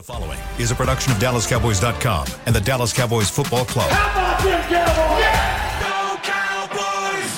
[0.00, 3.90] The following is a production of DallasCowboys.com and the Dallas Cowboys Football Club.
[3.90, 4.62] How about them
[6.22, 7.30] Cowboys?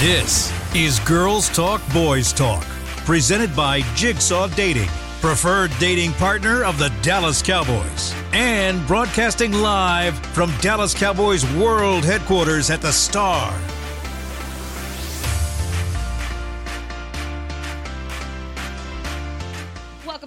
[0.00, 2.62] This is Girls Talk Boys Talk,
[3.04, 4.88] presented by Jigsaw Dating,
[5.20, 12.70] preferred dating partner of the Dallas Cowboys, and broadcasting live from Dallas Cowboys World Headquarters
[12.70, 13.52] at the Star.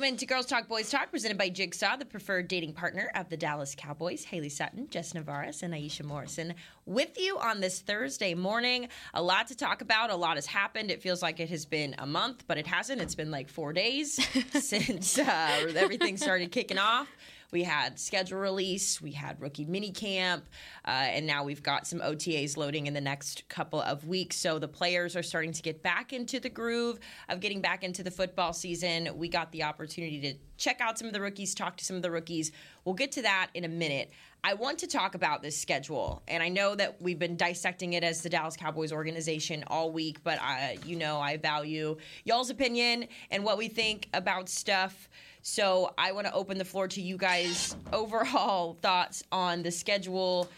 [0.07, 3.35] Welcome into Girls Talk Boys Talk, presented by Jigsaw, the preferred dating partner of the
[3.35, 4.23] Dallas Cowboys.
[4.23, 6.53] Haley Sutton, Jess Navarez, and Aisha Morrison
[6.85, 8.87] with you on this Thursday morning.
[9.13, 10.09] A lot to talk about.
[10.09, 10.89] A lot has happened.
[10.91, 13.01] It feels like it has been a month, but it hasn't.
[13.01, 14.17] It's been like four days
[14.53, 17.09] since uh, everything started kicking off.
[17.51, 20.45] We had schedule release, we had rookie mini camp,
[20.85, 24.35] uh, and now we've got some OTAs loading in the next couple of weeks.
[24.35, 28.03] So the players are starting to get back into the groove of getting back into
[28.03, 29.09] the football season.
[29.15, 32.01] We got the opportunity to check out some of the rookies, talk to some of
[32.01, 32.51] the rookies.
[32.83, 34.11] We'll get to that in a minute.
[34.43, 38.03] I want to talk about this schedule, and I know that we've been dissecting it
[38.03, 43.07] as the Dallas Cowboys organization all week, but I, you know, I value y'all's opinion
[43.31, 45.09] and what we think about stuff.
[45.47, 50.49] So I want to open the floor to you guys' overall thoughts on the schedule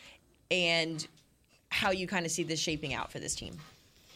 [0.50, 1.08] and
[1.70, 3.56] how you kind of see this shaping out for this team.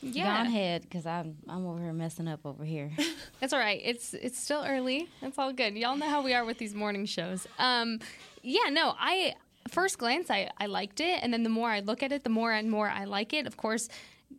[0.02, 0.44] Yeah.
[0.44, 2.92] Go ahead, because I'm I'm over here messing up over here.
[3.40, 3.82] That's all right.
[3.86, 5.10] It's it's still early.
[5.22, 5.76] It's all good.
[5.76, 7.48] Y'all know how we are with these morning shows.
[7.60, 8.00] Um,
[8.42, 9.36] yeah, no, I
[9.70, 12.32] first glance I I liked it, and then the more I look at it, the
[12.32, 13.46] more and more I like it.
[13.46, 13.90] Of course,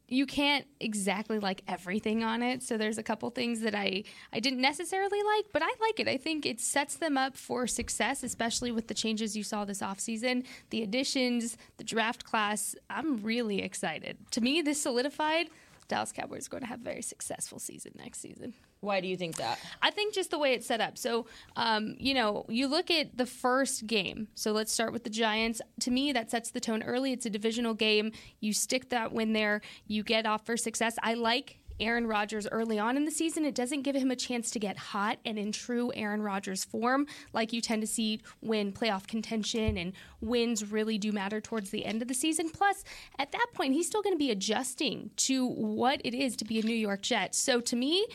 [0.09, 2.63] you can't exactly like everything on it.
[2.63, 6.09] So there's a couple things that I I didn't necessarily like, but I like it.
[6.09, 9.81] I think it sets them up for success, especially with the changes you saw this
[9.81, 12.75] offseason, the additions, the draft class.
[12.91, 14.19] I'm really excited.
[14.33, 15.49] To me, this solidified
[15.89, 18.55] Dallas Cowboys are going to have a very successful season next season.
[18.81, 19.59] Why do you think that?
[19.83, 20.99] I think just the way it's set up.
[20.99, 21.27] So,
[21.57, 24.29] um, you know, you look at the first game.
[24.35, 25.61] So let's start with the Giants.
[25.81, 27.13] To me, that sets the tone early.
[27.13, 28.13] It's a divisional game.
[28.41, 30.97] You stick that win there, you get off for success.
[31.03, 33.45] I like Aaron Rodgers early on in the season.
[33.45, 37.07] It doesn't give him a chance to get hot and in true Aaron Rodgers form,
[37.33, 41.85] like you tend to see when playoff contention and wins really do matter towards the
[41.85, 42.51] end of the season.
[42.51, 42.85] Plus,
[43.19, 46.61] at that point, he's still going to be adjusting to what it is to be
[46.61, 47.35] a New York Jet.
[47.35, 48.07] So to me,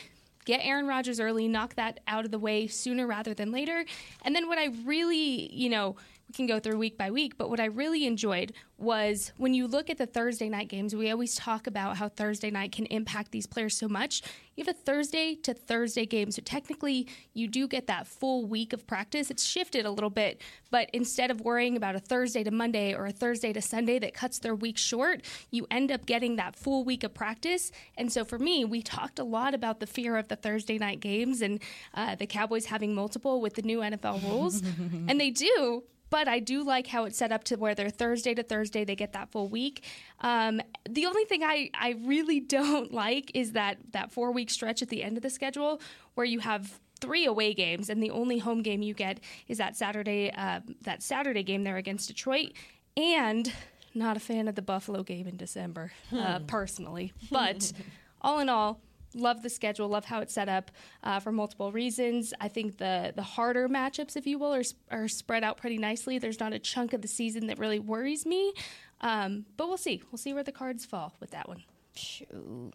[0.44, 3.84] get Aaron Rodgers early, knock that out of the way sooner rather than later.
[4.22, 5.96] And then what I really, you know,
[6.30, 9.66] we can go through week by week, but what I really enjoyed was when you
[9.66, 13.32] look at the Thursday night games, we always talk about how Thursday night can impact
[13.32, 14.22] these players so much.
[14.54, 18.72] You have a Thursday to Thursday game, so technically you do get that full week
[18.72, 19.28] of practice.
[19.28, 23.06] It's shifted a little bit, but instead of worrying about a Thursday to Monday or
[23.06, 26.84] a Thursday to Sunday that cuts their week short, you end up getting that full
[26.84, 27.72] week of practice.
[27.96, 31.00] And so for me, we talked a lot about the fear of the Thursday night
[31.00, 31.60] games and
[31.92, 34.62] uh, the Cowboys having multiple with the new NFL rules,
[35.08, 38.34] and they do but I do like how it's set up to where they're Thursday
[38.34, 39.84] to Thursday, they get that full week.
[40.20, 44.82] Um, the only thing I, I really don't like is that that four week stretch
[44.82, 45.80] at the end of the schedule
[46.14, 49.76] where you have three away games and the only home game you get is that
[49.76, 52.52] Saturday uh, that Saturday game there against Detroit
[52.96, 53.52] and
[53.94, 56.46] not a fan of the Buffalo game in December uh, hmm.
[56.46, 57.72] personally, but
[58.20, 58.80] all in all
[59.14, 60.70] love the schedule, love how it's set up
[61.02, 62.32] uh, for multiple reasons.
[62.40, 66.18] I think the the harder matchups, if you will, are, are spread out pretty nicely.
[66.18, 68.52] There's not a chunk of the season that really worries me,
[69.00, 70.02] um, but we'll see.
[70.10, 71.62] We'll see where the cards fall with that one.
[71.94, 72.74] Shoot.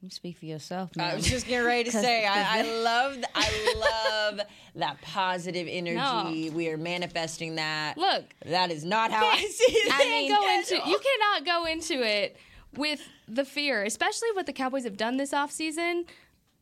[0.00, 0.94] You speak for yourself.
[0.94, 1.10] Man.
[1.10, 4.46] I was just getting ready to say I, I love I love
[4.76, 6.50] that positive energy.
[6.50, 6.56] No.
[6.56, 7.98] We are manifesting that.
[7.98, 9.92] Look, that is not how I see it.
[9.92, 12.36] I mean, go into you cannot go into it
[12.76, 16.04] with the fear, especially what the Cowboys have done this offseason.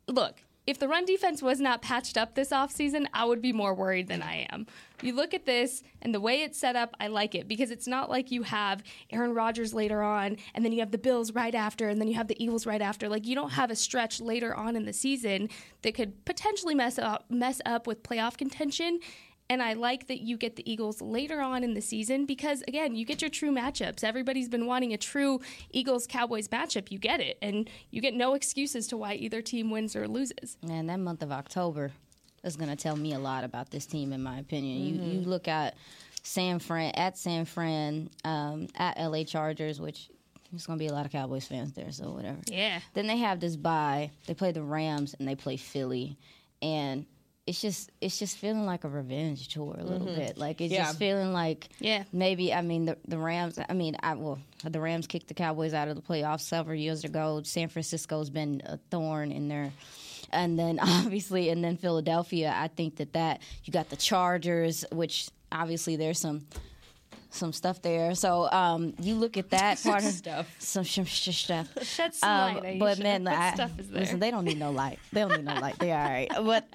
[0.09, 3.72] Look, if the run defense was not patched up this offseason, I would be more
[3.72, 4.67] worried than I am.
[5.00, 7.87] You look at this and the way it's set up, I like it because it's
[7.87, 11.55] not like you have Aaron Rodgers later on and then you have the Bills right
[11.55, 13.08] after and then you have the Eagles right after.
[13.08, 15.50] Like you don't have a stretch later on in the season
[15.82, 18.99] that could potentially mess up mess up with playoff contention
[19.48, 22.96] and I like that you get the Eagles later on in the season because, again,
[22.96, 24.02] you get your true matchups.
[24.02, 25.40] Everybody's been wanting a true
[25.70, 26.90] Eagles Cowboys matchup.
[26.90, 27.38] You get it.
[27.40, 30.56] And you get no excuses to why either team wins or loses.
[30.69, 31.93] And that month of October
[32.43, 34.78] is going to tell me a lot about this team, in my opinion.
[34.78, 35.04] Mm-hmm.
[35.04, 35.31] You, you mm-hmm.
[35.31, 35.76] look at
[36.22, 40.10] San Fran, at San Fran, um, at LA Chargers, which
[40.50, 42.38] there's going to be a lot of Cowboys fans there, so whatever.
[42.46, 42.81] Yeah.
[42.94, 44.10] Then they have this bye.
[44.26, 46.16] They play the Rams and they play Philly.
[46.62, 47.06] And
[47.46, 50.16] it's just it's just feeling like a revenge tour a little mm-hmm.
[50.16, 50.38] bit.
[50.38, 50.87] Like it's yeah.
[50.87, 53.58] just feeling like yeah maybe I mean the the Rams.
[53.69, 57.04] I mean I well the Rams kicked the Cowboys out of the playoffs several years
[57.04, 57.43] ago.
[57.44, 59.72] San Francisco's been a thorn in their
[60.32, 62.52] and then obviously, and then Philadelphia.
[62.54, 66.46] I think that that you got the Chargers, which obviously there's some
[67.37, 68.15] some stuff there.
[68.15, 70.55] So um, you look at that part of Stuff.
[70.59, 71.69] some sh- sh- stuff.
[71.83, 72.79] Shed some Um, light.
[72.79, 74.00] but man, I, stuff is there?
[74.00, 74.99] listen, they don't need no light.
[75.12, 75.79] They don't need no light.
[75.79, 76.31] They all right.
[76.35, 76.69] But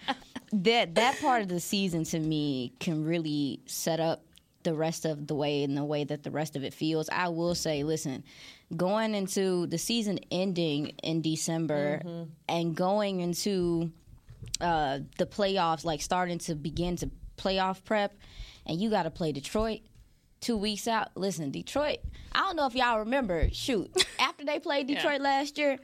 [0.53, 4.23] that that part of the season to me can really set up
[4.63, 7.09] the rest of the way and the way that the rest of it feels.
[7.09, 8.23] I will say, listen,
[8.77, 12.23] going into the season ending in December Mm-hmm.
[12.47, 13.91] and going into
[14.59, 18.13] uh, the playoffs, like starting to begin to playoff prep,
[18.67, 19.79] and you got to play Detroit
[20.41, 21.09] two weeks out.
[21.15, 21.99] Listen, Detroit.
[22.33, 23.49] I don't know if y'all remember.
[23.51, 25.77] Shoot, after they played Detroit last year,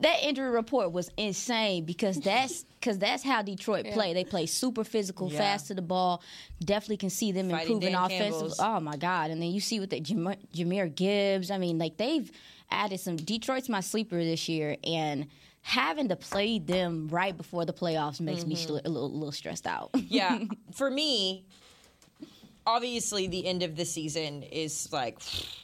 [0.00, 4.12] that injury report was insane because that's because that's how Detroit play.
[4.14, 5.38] They play super physical, Yeah.
[5.38, 6.22] fast to the ball.
[6.64, 8.54] Definitely can see them Fighting improving offensively.
[8.60, 9.30] Oh my god!
[9.30, 11.50] And then you see what they Jam- Jahmyr Gibbs.
[11.50, 12.30] I mean, like they've
[12.70, 13.16] added some.
[13.16, 15.28] Detroit's my sleeper this year, and
[15.62, 18.64] having to play them right before the playoffs makes me Mm-hmm.
[18.76, 19.90] sh- a little, a little stressed out.
[19.94, 20.40] yeah,
[20.74, 21.44] for me,
[22.66, 25.18] obviously the end of the season is like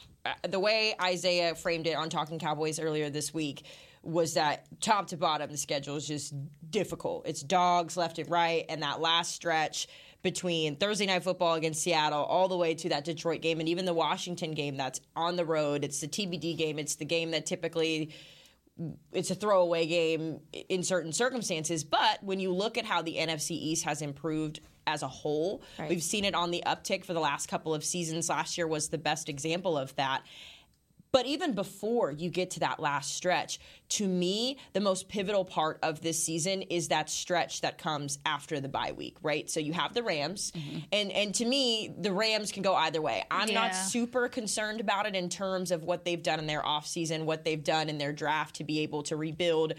[0.48, 3.64] the way Isaiah framed it on Talking Cowboys earlier this week
[4.02, 6.34] was that top to bottom the schedule is just
[6.70, 7.26] difficult.
[7.26, 9.86] It's dogs left and right, and that last stretch
[10.22, 13.84] between Thursday night football against Seattle all the way to that Detroit game and even
[13.84, 15.84] the Washington game that's on the road.
[15.84, 16.78] It's the TBD game.
[16.78, 18.12] It's the game that typically
[19.12, 21.84] it's a throwaway game in certain circumstances.
[21.84, 25.88] But when you look at how the NFC East has improved as a whole, Right.
[25.88, 28.28] we've seen it on the uptick for the last couple of seasons.
[28.28, 30.22] Last year was the best example of that.
[31.12, 35.78] But even before you get to that last stretch, to me, the most pivotal part
[35.82, 39.48] of this season is that stretch that comes after the bye week, right?
[39.50, 40.78] So you have the Rams, mm-hmm.
[40.90, 43.24] and and to me, the Rams can go either way.
[43.30, 47.24] I'm not super concerned about it in terms of what they've done in their offseason,
[47.24, 49.74] what they've done in their draft to be able to rebuild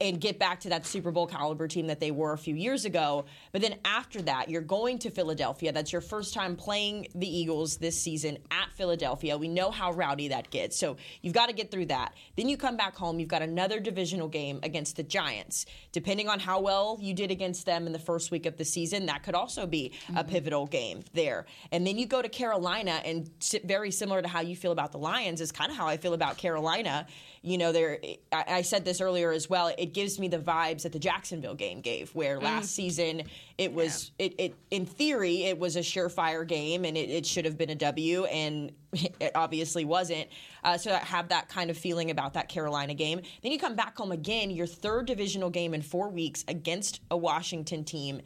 [0.00, 2.84] and get back to that Super Bowl caliber team that they were a few years
[2.84, 3.24] ago.
[3.52, 5.72] But then after that, you're going to Philadelphia.
[5.72, 9.36] That's your first time playing the Eagles this season at Philadelphia.
[9.36, 10.78] We know how rowdy that gets.
[10.78, 12.14] So you've got to get through that.
[12.36, 15.66] Then you come back home, you've got another divisional game against the Giants.
[15.92, 19.06] Depending on how well you did against them in the first week of the season,
[19.06, 20.30] that could also be a mm-hmm.
[20.30, 21.46] pivotal game there.
[21.72, 23.30] And then you go to Carolina, and
[23.64, 26.14] very similar to how you feel about the Lions, is kind of how I feel
[26.14, 27.06] about Carolina.
[27.42, 27.98] You know, there.
[28.32, 29.63] I, I said this earlier as well.
[29.78, 33.22] It gives me the vibes that the Jacksonville game gave, where last season
[33.58, 37.44] it was, it, it in theory, it was a surefire game, and it, it should
[37.44, 40.28] have been a W, and it obviously wasn't.
[40.62, 43.20] Uh, so I have that kind of feeling about that Carolina game.
[43.42, 47.16] Then you come back home again, your third divisional game in four weeks against a
[47.16, 48.22] Washington team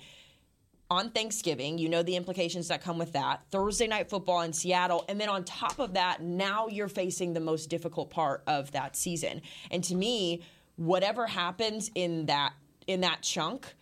[0.90, 1.78] on Thanksgiving.
[1.78, 3.42] You know the implications that come with that.
[3.50, 5.04] Thursday night football in Seattle.
[5.08, 8.96] And then on top of that, now you're facing the most difficult part of that
[8.96, 9.42] season.
[9.70, 10.42] And to me,
[10.78, 12.54] whatever happens in that
[12.86, 13.74] in that chunk,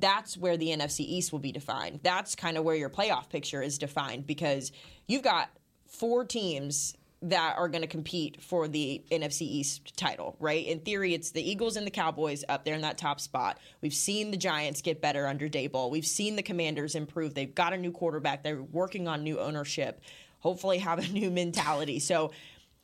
[0.00, 2.00] that's where the NFC East will be defined.
[2.02, 4.72] That's kind of where your playoff picture is defined because
[5.06, 5.48] you've got
[5.86, 10.66] four teams that are going to compete for the NFC East title, right?
[10.66, 13.58] In theory, it's the Eagles and the Cowboys up there in that top spot.
[13.80, 15.90] We've seen the Giants get better under Daboll.
[15.90, 17.34] We've seen the Commanders improve.
[17.34, 18.42] They've got a new quarterback.
[18.42, 20.00] They're working on new ownership.
[20.40, 22.00] Hopefully, have a new mentality.
[22.00, 22.32] So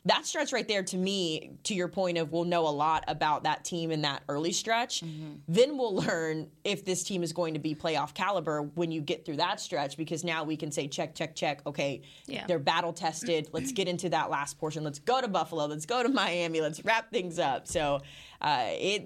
[0.05, 3.45] that stretch right there to me to your point of we'll know a lot about
[3.45, 5.05] that team in that early stretch.
[5.47, 9.25] Then we'll learn if this team is going to be playoff caliber when you get
[9.25, 11.63] through that stretch because now we can say check check check.
[11.67, 12.47] Okay Yeah.
[12.49, 13.49] they're battle tested.
[13.53, 14.83] Let's get into that last portion.
[14.83, 15.67] Let's go to buffalo.
[15.67, 16.61] Let's go to miami.
[16.61, 17.69] Let's wrap things up.
[17.69, 18.01] So
[18.41, 19.05] uh, it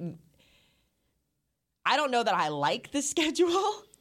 [1.85, 3.53] I don't know that I like the schedule.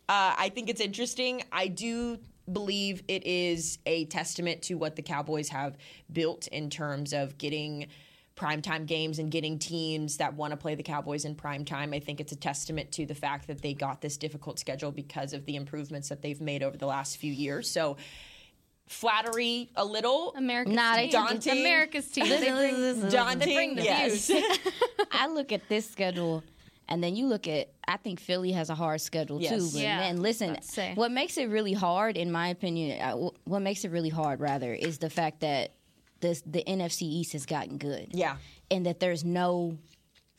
[0.07, 1.43] Uh, I think it's interesting.
[1.51, 2.19] I do
[2.51, 5.77] believe it is a testament to what the Cowboys have
[6.11, 7.87] built in terms of getting
[8.35, 11.95] primetime games and getting teams that want to play the Cowboys in primetime.
[11.95, 15.33] I think it's a testament to the fact that they got this difficult schedule because
[15.33, 17.69] of the improvements that they've made over the last few years.
[17.71, 17.95] So
[18.87, 20.33] flattery a little.
[20.35, 21.11] America's Nah, they team.
[21.11, 21.59] daunting.
[21.61, 22.27] America's team.
[22.29, 24.27] They bring, daunting, they bring the yes.
[24.27, 24.45] views.
[25.11, 26.43] I look at this schedule,
[26.87, 27.69] and then you look at.
[27.87, 29.51] I think Philly has a hard schedule Yes.
[29.51, 29.69] too.
[29.77, 30.91] But Yeah, man, listen, about to say.
[30.95, 34.73] what makes it really hard, in my opinion, uh, what makes it really hard rather
[34.73, 35.73] is the fact that
[36.21, 38.07] this the NFC East has gotten good.
[38.11, 38.37] Yeah.
[38.71, 39.77] and that there's no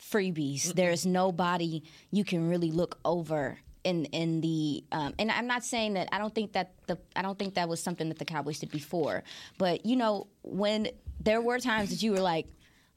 [0.00, 0.74] freebies.
[0.74, 5.94] There's nobody you can really look over in in the um, and I'm not saying
[5.94, 8.58] that I don't think that the I don't think that was something that the Cowboys
[8.58, 9.22] did before.
[9.58, 10.88] But you know when
[11.20, 12.46] there were times that you were like.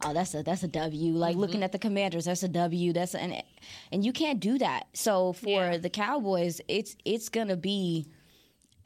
[0.03, 1.13] Oh, that's a that's a W.
[1.13, 1.41] Like mm-hmm.
[1.41, 2.94] looking at the Commanders, that's a W.
[2.94, 3.44] That's a, and
[3.91, 4.88] and you can't do that.
[4.94, 5.77] So for Yeah.
[5.77, 8.08] the Cowboys, it's it's gonna be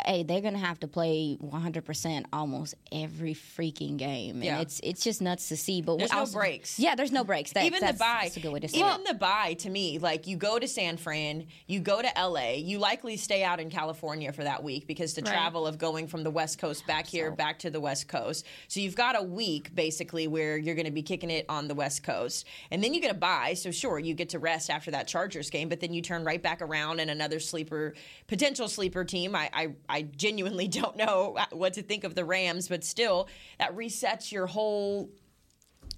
[0.05, 4.59] hey, they're gonna have to play 100 percent almost every freaking game, and Yeah.
[4.62, 5.81] it's it's just nuts to see.
[5.81, 6.79] But There's no also- breaks.
[6.79, 7.51] Yeah, there's no breaks.
[7.53, 9.07] That, even the that's, bye, that's a good way to say even it.
[9.07, 12.79] the bye to me, like you go to San Fran, you go to LA, you
[12.79, 15.31] likely stay out in California for that week because the Right.
[15.31, 18.45] travel of going from the West Coast back here, back to the West Coast.
[18.67, 21.75] So you've got a week basically where you're going to be kicking it on the
[21.75, 23.53] West Coast, and then you get a bye.
[23.53, 26.41] So sure, you get to rest after that Chargers game, but then you turn right
[26.41, 27.93] back around and another sleeper,
[28.27, 29.35] potential sleeper team.
[29.35, 33.28] I, I, I genuinely don't know what to think of the Rams, but still,
[33.60, 35.10] that resets your whole.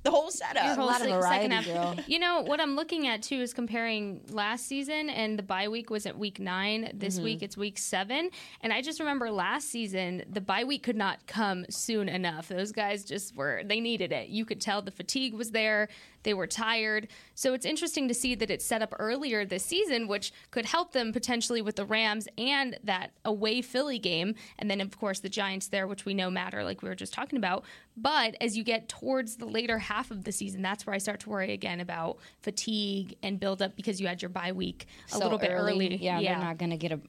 [0.03, 0.63] The whole setup.
[0.63, 1.65] Your whole lot of se- second variety, half.
[1.65, 1.95] girl.
[2.07, 5.89] You know what I'm looking at too is comparing last season and the bye week
[5.89, 6.91] was at week nine.
[6.93, 7.23] This mm-hmm.
[7.23, 8.29] week it's week seven,
[8.61, 12.49] and I just remember last season the bye week could not come soon enough.
[12.49, 14.29] Those guys just were they needed it.
[14.29, 15.89] You could tell the fatigue was there.
[16.25, 17.07] They were tired.
[17.35, 20.91] So it's interesting to see that it's set up earlier this season, which could help
[20.91, 24.35] them potentially with the Rams and that away Philly game.
[24.59, 27.13] And then, of course, the Giants there, which we know matter, like we were just
[27.13, 27.63] talking about.
[27.95, 31.21] But as you get towards the later half of the season, that's where I start
[31.21, 35.13] to worry again about fatigue and build up because you had your bye week a
[35.13, 35.95] So little bit early.
[35.95, 36.99] Yeah, they're not gonna get a.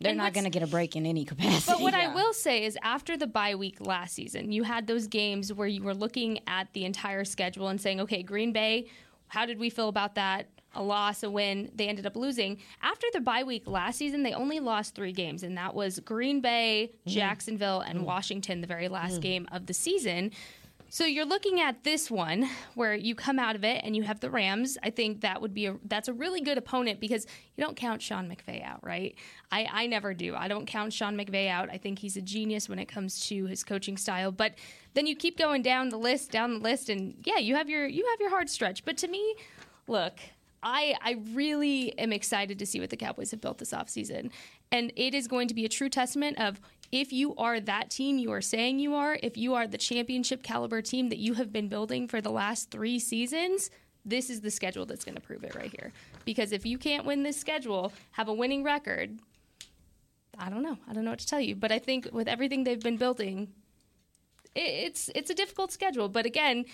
[0.00, 1.70] They're And not gonna get a break in any capacity.
[1.70, 2.10] But what Yeah.
[2.10, 5.68] I will say is, after the bye week last season, you had those games where
[5.68, 8.86] you were looking at the entire schedule and saying, okay, Green Bay,
[9.28, 10.48] how did we feel about that?
[10.74, 11.70] A loss, a win.
[11.74, 12.58] They ended up losing.
[12.80, 16.40] After the bye week last season, they only lost three games, and that was Green
[16.40, 17.10] Bay, mm-hmm.
[17.10, 18.06] Jacksonville, and mm-hmm.
[18.06, 19.20] Washington, the very last mm-hmm.
[19.20, 20.30] game of the season.
[20.92, 24.18] So you're looking at this one where you come out of it and you have
[24.18, 24.76] the Rams.
[24.82, 28.02] I think that would be a that's a really good opponent because you don't count
[28.02, 29.14] Sean McVay out, right?
[29.52, 30.34] I, I never do.
[30.34, 31.70] I don't count Sean McVay out.
[31.70, 34.32] I think he's a genius when it comes to his coaching style.
[34.32, 34.54] But
[34.94, 37.86] then you keep going down the list, down the list, and yeah, you have your
[37.86, 38.84] you have your hard stretch.
[38.84, 39.36] But to me,
[39.86, 40.18] look,
[40.60, 44.32] I I really am excited to see what the Cowboys have built this offseason.
[44.72, 46.60] And it is going to be a true testament of
[46.92, 50.42] if you are that team you are saying you are, if you are the championship
[50.42, 53.70] caliber team that you have been building for the last three seasons,
[54.04, 55.92] this is the schedule that's going to prove it right here.
[56.24, 59.18] Because if you can't win this schedule, have a winning record,
[60.38, 60.78] I don't know.
[60.88, 61.54] I don't know what to tell you.
[61.54, 63.48] But I think with everything they've been building,
[64.54, 66.08] it's it's a difficult schedule.
[66.08, 66.64] But again,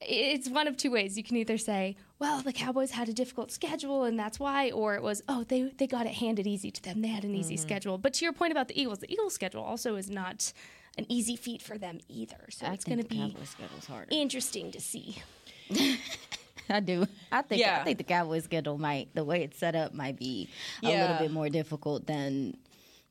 [0.00, 1.16] it's one of two ways.
[1.16, 4.94] You can either say, well, the Cowboys had a difficult schedule and that's why, or
[4.94, 7.00] it was, oh, they, they got it handed easy to them.
[7.00, 7.62] They had an easy mm-hmm.
[7.62, 7.98] schedule.
[7.98, 10.52] But to your point about the Eagles, the Eagles' schedule also is not
[10.98, 12.36] an easy feat for them either.
[12.50, 14.08] So I it's going to be Cowboys schedule's harder.
[14.10, 15.22] interesting to see.
[16.68, 17.06] I do.
[17.32, 17.78] I think Yeah.
[17.80, 20.50] I think the Cowboys schedule might the way it's set up might be
[20.82, 22.56] a little bit more difficult than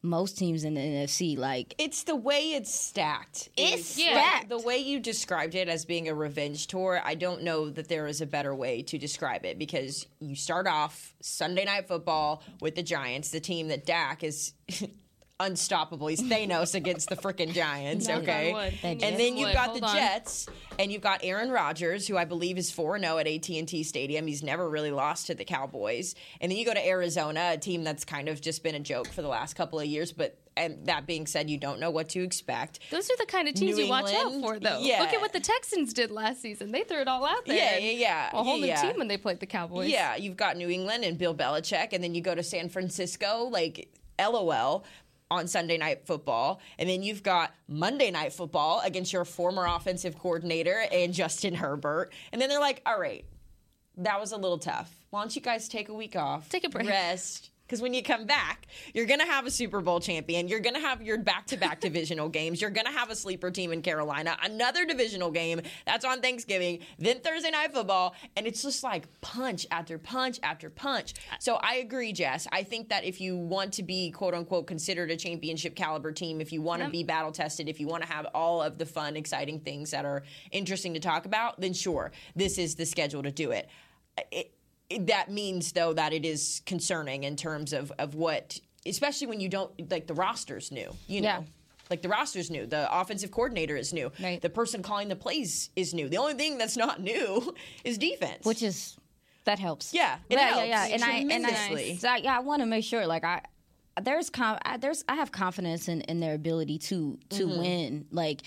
[0.01, 1.37] most teams in the NFC.
[1.37, 3.49] Like It's the way it's stacked.
[3.57, 4.49] It's Is- stacked.
[4.49, 8.07] The way you described it as being a revenge tour, I don't know that there
[8.07, 12.75] is a better way to describe it because you start off Sunday night football with
[12.75, 14.53] the Giants, the team that Dak is
[15.39, 16.07] unstoppable.
[16.07, 18.53] He's Thanos against the freaking Giants, Knock on okay?
[18.53, 18.63] wood.
[18.83, 19.53] And Fingers then you've wood.
[19.53, 19.95] got Hold the on.
[19.95, 24.27] Jets, and you've got Aaron Rodgers, who I believe is 4-0 at AT&T Stadium.
[24.27, 26.15] He's never really lost to the Cowboys.
[26.41, 29.07] And then you go to Arizona, a team that's kind of just been a joke
[29.07, 32.09] for the last couple of years, but and that being said, you don't know what
[32.09, 32.79] to expect.
[32.91, 34.79] Those are the kind of teams New you watch out for, though.
[34.81, 34.99] Yeah.
[34.99, 36.73] Look at what the Texans did last season.
[36.73, 37.55] They threw it all out there.
[37.55, 38.29] Yeah, yeah, yeah.
[38.33, 38.81] A whole Yeah, new yeah.
[38.81, 39.89] team when they played the Cowboys.
[39.89, 43.45] Yeah, you've got New England and Bill Belichick, and then you go to San Francisco,
[43.49, 43.87] like
[44.19, 44.83] LOL
[45.31, 50.17] on Sunday Night Football, and then you've got Monday Night Football against your former offensive
[50.17, 53.25] coordinator and Justin Herbert, and then they're like, "All right,
[53.97, 54.91] that was a little tough.
[55.11, 56.87] Why don't you guys take a week off, Take a break.
[56.87, 60.47] rest?" Because when you come back, you're going to have a Super Bowl champion.
[60.47, 62.61] You're going to have your back to back divisional games.
[62.61, 65.61] You're going to have a sleeper team in Carolina, another divisional game.
[65.85, 68.15] That's on Thanksgiving, then Thursday night football.
[68.35, 71.13] And it's just like punch after punch after punch.
[71.39, 72.47] So I agree, Jess.
[72.51, 76.41] I think that if you want to be, quote unquote, considered a championship caliber team,
[76.41, 76.91] if you want to Yep.
[76.91, 80.05] be battle tested, if you want to have all of the fun, exciting things that
[80.05, 83.69] are interesting to talk about, then sure, this is the schedule to do it.
[84.31, 84.53] it
[85.01, 89.49] that means though that it is concerning in terms of of what especially when you
[89.49, 91.41] don't like the roster's new you know Yeah.
[91.91, 94.41] like the roster's new the offensive coordinator is new Right.
[94.41, 97.53] the person calling the plays is new the only thing that's not new
[97.83, 98.95] is defense which is
[99.45, 99.93] that helps.
[99.93, 100.93] Yeah, it yeah, helps yeah, yeah.
[100.93, 101.97] And I and I, tremendously.
[101.97, 103.41] so I, yeah, I want to make sure like I
[104.01, 107.59] there's com- I, there's I have confidence in, in their ability to to Mm-hmm.
[107.59, 108.41] win like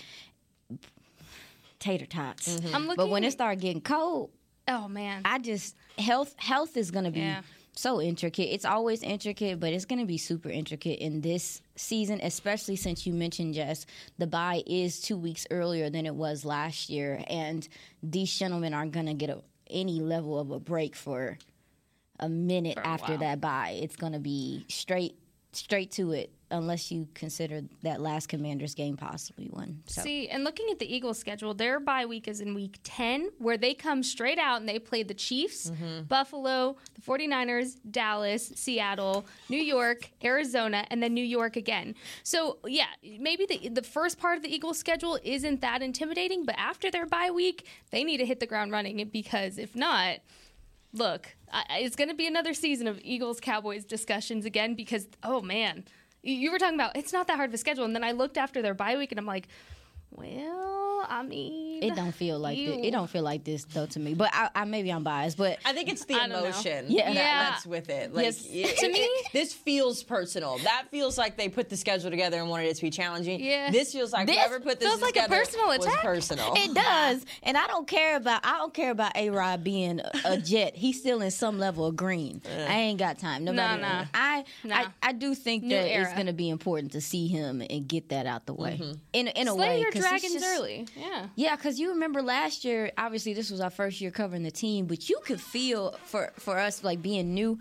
[1.79, 2.47] tater tots.
[2.55, 2.75] Mm-hmm.
[2.75, 2.95] I'm looking.
[2.97, 4.29] But when it start getting cold,
[4.67, 7.41] oh man, I just health health is gonna be Yeah.
[7.75, 8.53] so intricate.
[8.53, 13.13] It's always intricate, but it's gonna be super intricate in this season, especially since you
[13.13, 13.85] mentioned Jess,
[14.17, 17.67] the bye is two weeks earlier than it was last year, and
[18.01, 21.37] these gentlemen aren't gonna get a, any level of a break for
[22.19, 23.19] a minute a after while.
[23.19, 23.79] that bye.
[23.81, 25.15] It's gonna be straight
[25.51, 29.81] straight to it unless you consider that last Commanders game possibly one.
[29.87, 30.01] So.
[30.03, 33.57] See, and looking at the Eagles' schedule, their bye week is in week 10, where
[33.57, 36.03] they come straight out and they play the Chiefs, Mm-hmm.
[36.03, 41.95] Buffalo, the 49ers, Dallas, Seattle, New York, Arizona, and then New York again.
[42.21, 42.85] So, yeah,
[43.19, 47.07] maybe the, the first part of the Eagles' schedule isn't that intimidating, but after their
[47.07, 50.19] bye week, they need to hit the ground running because if not,
[50.93, 51.35] look,
[51.71, 55.85] it's going to be another season of Eagles Cowboys discussions again because, oh man,
[56.23, 57.85] you- were talking about it's not that hard of a schedule.
[57.85, 59.47] And then I looked after their bye week and I'm like,
[60.15, 62.85] well, I mean, It don't feel like you- this.
[62.85, 64.13] It don't feel like this though to me.
[64.13, 65.37] But I, I maybe I'm biased.
[65.37, 66.39] But I think it's the I don't know.
[66.45, 67.05] emotion Yeah.
[67.07, 67.49] that, Yeah.
[67.49, 68.13] that's with it.
[68.13, 68.45] Like Yes.
[68.49, 70.57] it- To it- me- it- this feels personal.
[70.59, 73.43] That feels like they put the schedule together and wanted it to be challenging.
[73.43, 73.69] Yeah.
[73.71, 76.01] This feels like This whoever put this feels like a together personal was attack.
[76.03, 76.53] personal.
[76.55, 78.45] it does, and I don't care about.
[78.45, 80.75] I don't care about A Rod being a, a jet.
[80.77, 82.41] He's still in some level of green.
[82.49, 83.43] I ain't got time.
[83.43, 83.81] Nobody.
[83.81, 84.05] nah.
[84.13, 84.75] I, Nah.
[84.75, 87.87] I I do think New that it's going to be important to see him and
[87.87, 88.77] get that out the way.
[88.81, 88.91] Mm-hmm.
[89.13, 90.87] In in a slay way, your 'cause he's dragons just- early.
[90.95, 91.27] Yeah.
[91.35, 92.91] Yeah, because you remember last year.
[92.97, 96.59] Obviously, this was our first year covering the team, but you could feel for for
[96.59, 97.59] us like being new.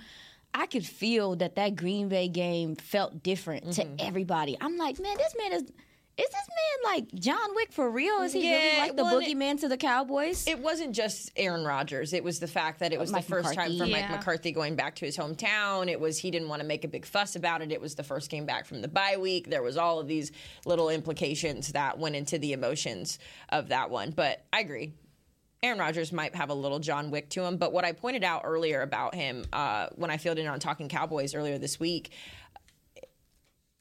[0.55, 3.95] I could feel that that Green Bay game felt different to mm-hmm.
[3.99, 4.57] everybody.
[4.61, 5.73] I'm like, man, this man is.
[6.19, 8.21] Is this man like John Wick for real?
[8.21, 10.47] Is he Yeah, really like the well, and it- boogeyman to the Cowboys?
[10.47, 12.13] it wasn't just Aaron Rodgers.
[12.13, 13.79] It was the fact that it was Mike the first McCarthy.
[13.79, 14.01] time for Yeah.
[14.09, 15.89] Mike McCarthy going back to his hometown.
[15.91, 17.73] It was he didn't want to make a big fuss about it.
[17.73, 19.49] It was the first game back from the bye week.
[19.49, 20.33] There was all of these
[20.67, 24.11] little implications that went into the emotions of that one.
[24.11, 24.93] But I agree.
[25.65, 28.43] Aaron Rodgers might have a little John Wick to him, but what I pointed out
[28.45, 32.11] earlier about him uh, when I filled in on Talking Cowboys earlier this week,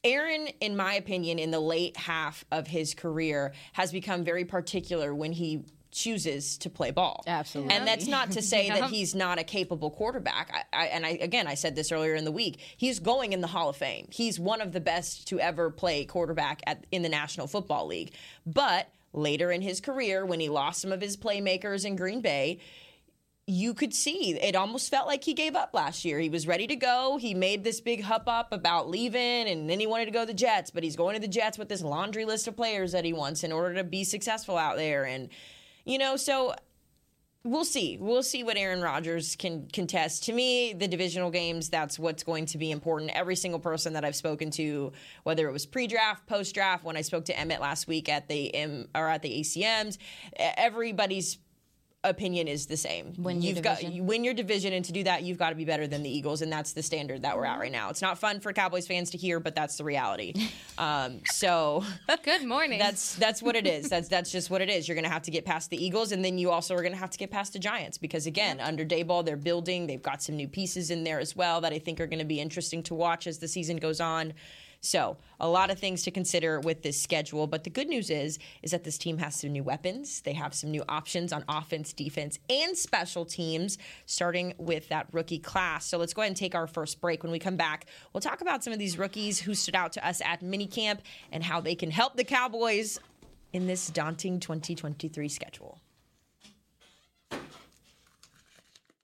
[0.04, 5.14] Aaron, in my opinion, in the late half of his career, has become very particular
[5.14, 7.22] when he chooses to play ball.
[7.26, 7.74] Absolutely.
[7.74, 8.80] And that's not to say Yeah.
[8.80, 10.66] that he's not a capable quarterback.
[10.72, 12.58] I, I, and I, again, I said this earlier in the week.
[12.76, 14.08] He's going in the Hall of Fame.
[14.10, 18.12] He's one of the best to ever play quarterback at, in the National Football League.
[18.46, 22.58] But later in his career, when he lost some of his playmakers in Green Bay,
[23.46, 26.20] you could see it almost felt like he gave up last year.
[26.20, 27.18] He was ready to go.
[27.20, 30.26] He made this big hup up about leaving, and then he wanted to go to
[30.26, 30.70] the Jets.
[30.70, 33.42] But he's going to the Jets with this laundry list of players that he wants
[33.42, 35.04] in order to be successful out there.
[35.04, 35.28] And
[35.84, 36.54] you know, so
[37.44, 37.98] we'll see.
[38.00, 40.24] We'll see what Aaron Rodgers can contest.
[40.26, 43.10] To me, the divisional games, that's what's going to be important.
[43.12, 44.92] Every single person that I've spoken to,
[45.24, 48.86] whether it was pre-draft, post-draft, when I spoke to Emmett last week at the M
[48.94, 49.98] or at the ACMs,
[50.36, 51.38] everybody's
[52.04, 53.14] opinion is the same.
[53.18, 53.96] Win your you've got division.
[53.96, 56.10] you win your division, and to do that, you've got to be better than the
[56.10, 57.90] Eagles, and that's the standard that we're at right now.
[57.90, 60.34] It's not fun for Cowboys fans to hear, but that's the reality.
[60.78, 61.84] um, so
[62.24, 62.78] Good morning.
[62.78, 63.88] that's that's what it is.
[63.88, 64.88] That's that's just what it is.
[64.88, 66.92] You're going to have to get past the Eagles, and then you also are going
[66.92, 69.86] to have to get past the Giants because again, under Daboll, they're building.
[69.86, 72.24] They've got some new pieces in there as well that I think are going to
[72.24, 74.34] be interesting to watch as the season goes on.
[74.84, 77.46] So a lot of things to consider with this schedule.
[77.46, 80.20] But the good news is is that this team has some new weapons.
[80.22, 85.38] They have some new options on offense, defense, and special teams, starting with that rookie
[85.38, 85.86] class.
[85.86, 87.22] So let's go ahead and take our first break.
[87.22, 90.06] When we come back, we'll talk about some of these rookies who stood out to
[90.06, 90.98] us at minicamp
[91.30, 92.98] and how they can help the Cowboys
[93.52, 95.78] in this daunting 2023 schedule.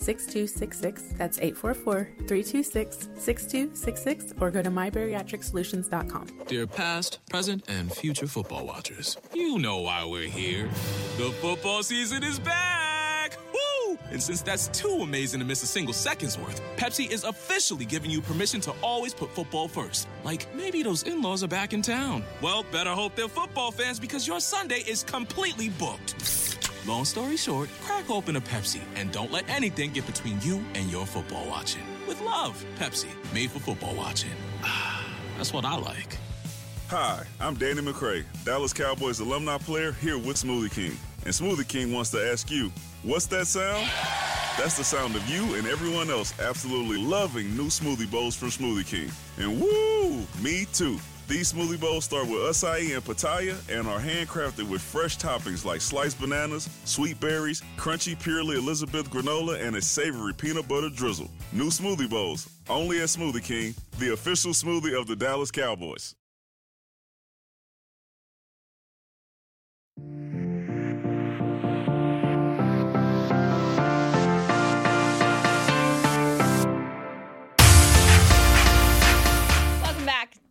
[0.00, 1.14] 6266.
[1.18, 6.26] That's 844 326 6266 or go to mybariatricsolutions.com.
[6.46, 10.68] Dear past, present, and future football watchers, you know why we're here.
[11.18, 13.36] The football season is back!
[13.52, 13.98] Woo!
[14.10, 18.10] And since that's too amazing to miss a single second's worth, Pepsi is officially giving
[18.10, 20.08] you permission to always put football first.
[20.24, 22.24] Like maybe those in laws are back in town.
[22.42, 26.59] Well, better hope they're football fans because your Sunday is completely booked.
[26.86, 30.90] Long story short, crack open a Pepsi and don't let anything get between you and
[30.90, 31.82] your football watching.
[32.08, 34.30] With love, Pepsi, made for football watching.
[35.36, 36.16] That's what I like.
[36.88, 40.96] Hi, I'm Danny McCray, Dallas Cowboys alumni player here with Smoothie King.
[41.26, 43.86] And Smoothie King wants to ask you, What's that sound?
[44.58, 48.86] That's the sound of you and everyone else absolutely loving new smoothie bowls from Smoothie
[48.86, 49.10] King.
[49.38, 50.98] And woo, me too.
[51.30, 55.80] These smoothie bowls start with acai and pitaya and are handcrafted with fresh toppings like
[55.80, 61.30] sliced bananas, sweet berries, crunchy purely Elizabeth granola, and a savory peanut butter drizzle.
[61.52, 66.16] New smoothie bowls, only at Smoothie King, the official smoothie of the Dallas Cowboys.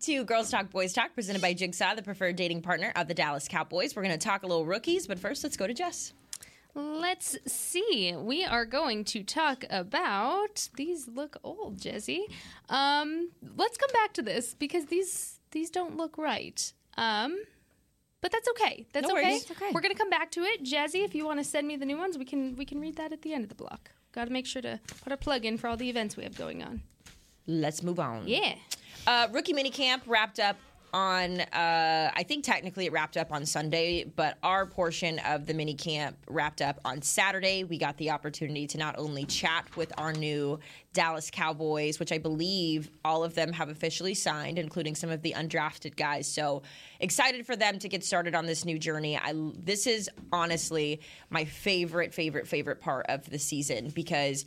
[0.00, 3.48] To Girls Talk Boys Talk, presented by Jigsaw, the preferred dating partner of the Dallas
[3.48, 3.94] Cowboys.
[3.94, 6.14] We're going to talk a little rookies, but first, let's go to Jess.
[6.74, 8.14] Let's see.
[8.16, 12.24] We are going to talk about these look old, Jesse.
[12.68, 16.72] Um, let's come back to this because these these don't look right.
[16.96, 17.42] Um,
[18.20, 18.86] but that's okay.
[18.92, 19.40] That's No okay.
[19.50, 19.70] okay.
[19.72, 21.04] We're gonna come back to it, Jazzy.
[21.04, 23.12] If you want to send me the new ones, we can we can read that
[23.12, 23.90] at the end of the block.
[24.12, 26.36] Got to make sure to put a plug in for all the events we have
[26.36, 26.82] going on.
[27.50, 28.28] Let's move on.
[28.28, 28.54] Yeah.
[29.06, 30.56] Uh, rookie minicamp wrapped up
[30.92, 35.54] on, uh, I think technically it wrapped up on Sunday, but our portion of the
[35.54, 37.64] mini camp wrapped up on Saturday.
[37.64, 40.58] We got the opportunity to not only chat with our new
[40.92, 45.32] Dallas Cowboys, which I believe all of them have officially signed, including some of the
[45.36, 46.26] undrafted guys.
[46.26, 46.62] So
[46.98, 49.16] excited for them to get started on this new journey.
[49.16, 54.44] I, this is honestly my favorite, favorite, favorite part of the season because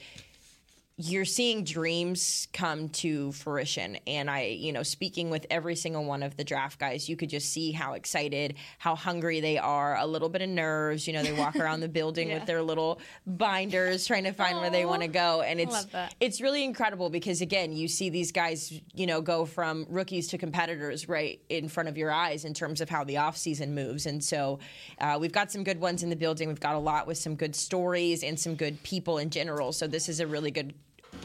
[0.97, 3.97] you're seeing dreams come to fruition.
[4.07, 7.29] And i you know speaking with every single one of the draft guys you could
[7.29, 11.23] just see how excited how hungry they are a little bit of nerves you know
[11.23, 15.01] they walk around the building with their little binders trying to find where they want
[15.01, 15.41] to go.
[15.41, 15.87] And it's
[16.19, 20.37] it's really incredible because again you see these guys you know go from rookies to
[20.37, 24.05] competitors right in front of your eyes in terms of how the offseason moves.
[24.05, 24.59] And so
[24.99, 26.47] uh, we've got some good ones in the building.
[26.47, 29.71] We've got a lot with some good stories and some good people in general.
[29.71, 30.73] So this is a really good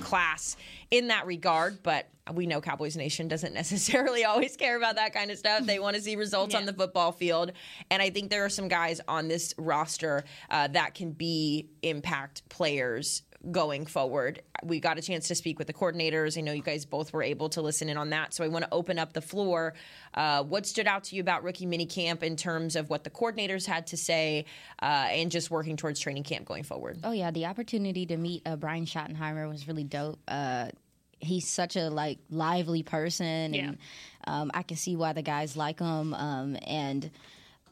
[0.00, 0.56] class
[0.90, 5.30] in that regard but we know cowboys nation doesn't necessarily always care about that kind
[5.30, 5.64] of stuff.
[5.64, 7.52] They want to see results on the football field
[7.90, 12.48] and i think there are some guys on this roster uh, that can be impact
[12.48, 13.22] players
[13.52, 14.42] going forward.
[14.64, 16.36] We got a chance to speak with the coordinators.
[16.36, 18.34] I know you guys both were able to listen in on that.
[18.34, 19.74] So I want to open up the floor.
[20.12, 23.64] Uh, what stood out to you about rookie minicamp in terms of what the coordinators
[23.64, 24.44] had to say
[24.82, 26.98] uh, and just working towards training camp going forward?
[27.04, 30.18] Oh yeah, the opportunity to meet uh, Brian Schottenheimer was really dope.
[30.26, 30.70] Uh,
[31.20, 33.60] he's such a like lively person, Yeah.
[33.68, 33.78] and
[34.24, 36.12] um, I can see why the guys like him.
[36.12, 37.08] Um, and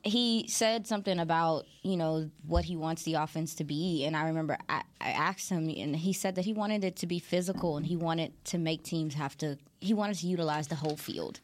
[0.07, 4.27] he said something about you know what he wants the offense to be, and I
[4.27, 7.77] remember I, I asked him, and he said that he wanted it to be physical,
[7.77, 9.59] and he wanted to make teams have to.
[9.81, 11.41] He wanted to utilize the whole field,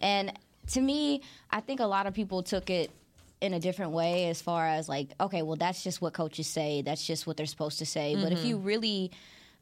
[0.00, 0.32] and
[0.68, 2.90] to me, I think a lot of people took it
[3.40, 6.82] in a different way as far as like, okay, well, that's just what coaches say.
[6.82, 8.14] That's just what they're supposed to say.
[8.14, 8.48] But if mm-hmm.
[8.48, 9.10] you really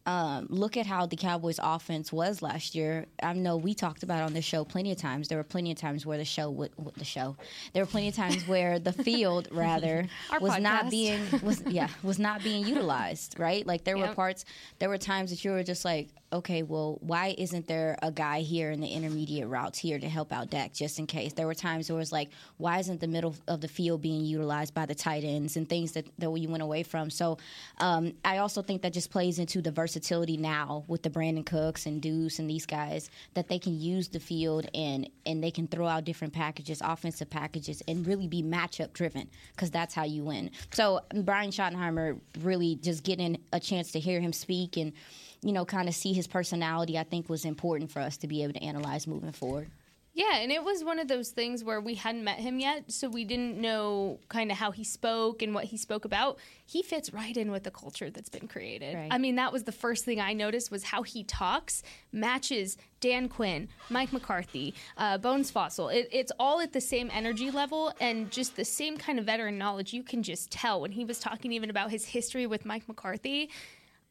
[0.08, 3.04] um, look at how the Cowboys' offense was last year.
[3.22, 5.28] I know we talked about it on the show plenty of times.
[5.28, 7.36] There were plenty of times where the show, would, the show,
[7.74, 10.08] there were plenty of times where the field rather
[10.40, 13.38] was not being was yeah was not being utilized.
[13.38, 14.46] Right, like there were parts,
[14.78, 18.40] there were times that you were just like, okay, well, why isn't there a guy
[18.40, 21.32] here in the intermediate routes here to help out Dak just in case?
[21.32, 24.24] There were times where it was like, why isn't the middle of the field being
[24.24, 27.08] utilized by the tight ends and things that, that we went away from?
[27.08, 27.38] So
[27.78, 31.86] um, I also think that just plays into the versatility now with the Brandin Cooks
[31.86, 35.66] and Deuce and these guys that they can use the field and, and they can
[35.66, 40.24] throw out different packages, offensive packages, and really be matchup driven because that's how you
[40.24, 40.50] win.
[40.72, 44.92] So Brian Schottenheimer really just getting a chance to hear him speak and
[45.42, 48.42] you know, kind of see his personality, I think was important for us to be
[48.42, 49.70] able to analyze moving forward.
[50.18, 53.08] Yeah, and it was one of those things where we hadn't met him yet, so
[53.08, 56.38] we didn't know kind of how he spoke and what he spoke about.
[56.66, 58.96] He fits right in with the culture that's been created.
[58.96, 59.12] Right.
[59.12, 63.28] I mean, that was the first thing I noticed was how he talks matches Dan
[63.28, 65.94] Quinn, Mike McCarthy, uh, Bones Fassel.
[65.94, 69.56] It, it's all at the same energy level and just the same kind of veteran
[69.56, 69.92] knowledge.
[69.92, 73.50] You can just tell when he was talking even about his history with Mike McCarthy.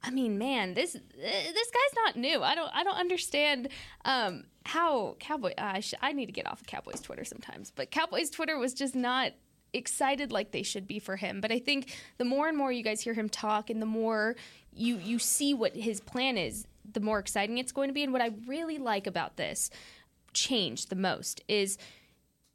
[0.04, 2.42] I mean, man, this uh, this guy's not new.
[2.44, 3.70] I don't I don't understand
[4.06, 5.54] um, how Cowboy.
[5.58, 8.58] Uh, I sh- I need to get off of Cowboys Twitter sometimes, but Cowboys Twitter
[8.58, 9.34] was just not
[9.74, 11.42] excited like they should be for him.
[11.42, 14.36] But I think the more and more you guys hear him talk, and the more
[14.74, 18.04] you you see what his plan is, the more exciting it's going to be.
[18.04, 19.70] And what I really like about this
[20.34, 21.78] change the most is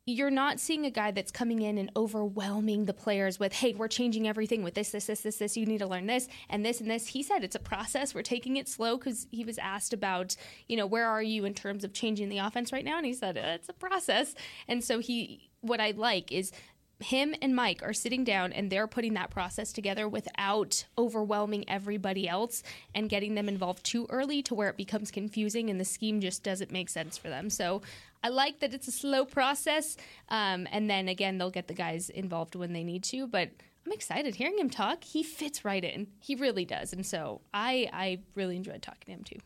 [0.04, 3.86] you're not seeing a guy that's coming in and overwhelming the players with, hey, we're
[3.86, 5.56] changing everything with this, this, this, this, this.
[5.56, 7.06] You need to learn this and this and this.
[7.06, 8.12] He said it's a process.
[8.12, 10.34] We're taking it slow because he was asked about,
[10.68, 12.96] you know, where are you in terms of changing the offense right now?
[12.96, 14.34] And he said, it's a process.
[14.66, 16.50] And so he, what I like is
[16.98, 22.28] him and Mike are sitting down and they're putting that process together without overwhelming everybody
[22.28, 22.62] else
[22.94, 26.42] and getting them involved too early to where it becomes confusing and the scheme just
[26.42, 27.50] doesn't make sense for them.
[27.50, 27.82] So
[28.22, 29.96] I like that it's a slow process.
[30.28, 33.26] Um, and then again, they'll get the guys involved when they need to.
[33.26, 33.50] But
[33.84, 35.04] I'm excited hearing him talk.
[35.04, 36.06] He fits right in.
[36.20, 36.92] He really does.
[36.92, 39.38] And so I, I really enjoyed talking to him too.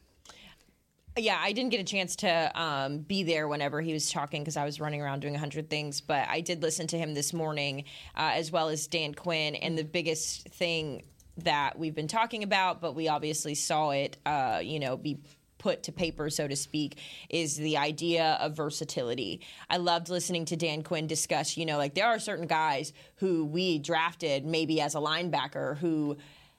[1.18, 4.58] Yeah, I didn't get a chance to um, be there whenever he was talking because
[4.58, 6.02] I was running around doing 100 things.
[6.02, 7.84] But I did listen to him this morning,
[8.14, 9.54] uh, as well as Dan Quinn.
[9.54, 11.04] And the biggest thing
[11.38, 15.18] that we've been talking about, but we obviously saw it, uh, you know, be
[15.58, 16.98] put to paper, so to speak,
[17.30, 19.40] is the idea of versatility.
[19.70, 23.44] I loved listening to Dan Quinn discuss, you know, like there are certain guys who
[23.44, 26.16] we drafted maybe as a linebacker who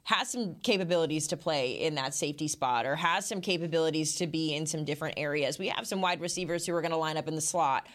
[0.07, 4.55] has some capabilities to play in that safety spot or has some capabilities to be
[4.55, 5.59] in some different areas.
[5.59, 7.87] We have some wide receivers who are going to line up in the slot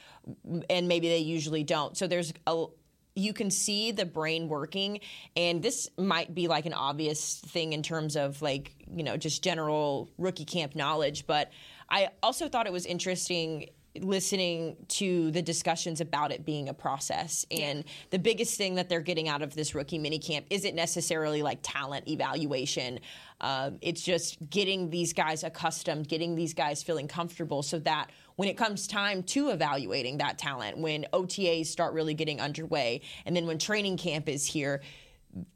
[0.69, 1.97] and maybe they usually don't.
[1.97, 2.67] So there's a
[3.15, 5.01] you can see the brain working
[5.37, 9.43] and this might be like an obvious thing in terms of like you know just
[9.43, 11.51] general rookie camp knowledge but
[11.91, 13.69] i also thought it was interesting
[14.01, 19.01] listening to the discussions about it being a process and the biggest thing that they're
[19.01, 22.99] getting out of this rookie minicamp isn't necessarily like talent evaluation.
[23.41, 28.49] Um, it's just getting these guys accustomed getting these guys feeling comfortable so that when
[28.49, 33.47] it comes time to evaluating that talent when otas start really getting underway and then
[33.47, 34.81] when training camp is here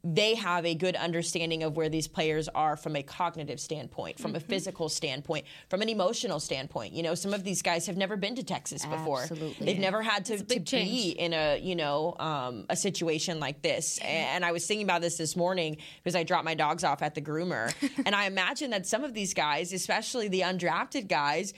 [0.03, 4.31] they have a good understanding of where these players are from a cognitive standpoint, from
[4.31, 4.37] mm-hmm.
[4.37, 6.93] a physical standpoint, from an emotional standpoint.
[6.93, 9.21] You know, some of these guys have never been to Texas before.
[9.21, 9.65] Absolutely.
[9.65, 13.99] They've never had to, to be in a, you know, um, a situation like this.
[13.99, 17.13] And I was thinking about this this morning because I dropped my dogs off at
[17.13, 17.71] the groomer.
[18.05, 21.53] and I imagine that some of these guys, especially the undrafted guys,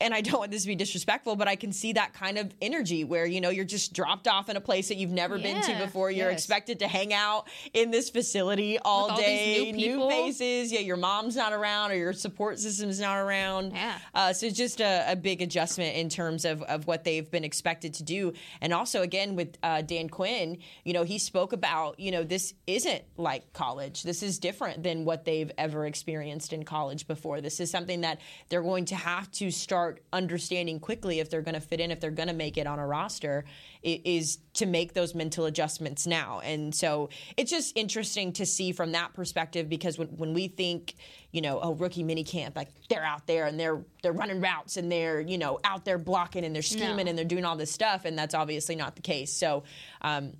[0.00, 2.52] and I don't want this to be disrespectful, but I can see that kind of
[2.60, 5.42] energy where you know you're just dropped off in a place that you've never yeah,
[5.42, 6.10] been to before.
[6.10, 6.40] You're yes.
[6.40, 10.72] expected to hang out in this facility all With day, all new, new, faces.
[10.72, 13.72] Yeah, your mom's not around or your support system's not around.
[13.72, 13.98] Yeah.
[14.14, 17.44] Uh, so it's just a, a, big adjustment in terms of of what they've been
[17.44, 22.00] expected to do, and also again with uh, Dan Quinn, you know, he spoke about
[22.00, 24.02] you know this isn't like college.
[24.02, 27.40] This is different than what they've ever experienced in college before.
[27.40, 31.42] This is something that they're going to have to start start understanding quickly if they're
[31.42, 33.44] going to fit in, if they're going to make it on a roster,
[33.82, 36.40] is to make those mental adjustments now.
[36.40, 40.94] And so it's just interesting to see from that perspective because when, when we think,
[41.32, 44.78] you know, oh, rookie mini camp, like they're out there and they're they're running routes
[44.78, 47.10] and they're you know out there blocking and they're scheming no.
[47.10, 49.32] and they're doing all this stuff, and that's obviously not the case.
[49.32, 49.64] So.
[50.00, 50.34] Um,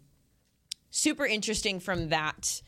[0.96, 2.62] super interesting from that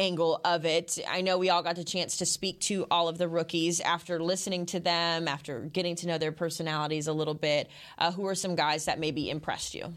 [0.00, 0.98] angle of it.
[1.06, 4.18] I know we all got the chance to speak to all of the rookies after
[4.18, 7.68] listening to them, after getting to know their personalities a little bit.
[7.98, 9.92] Uh, who are some guys that maybe impressed you?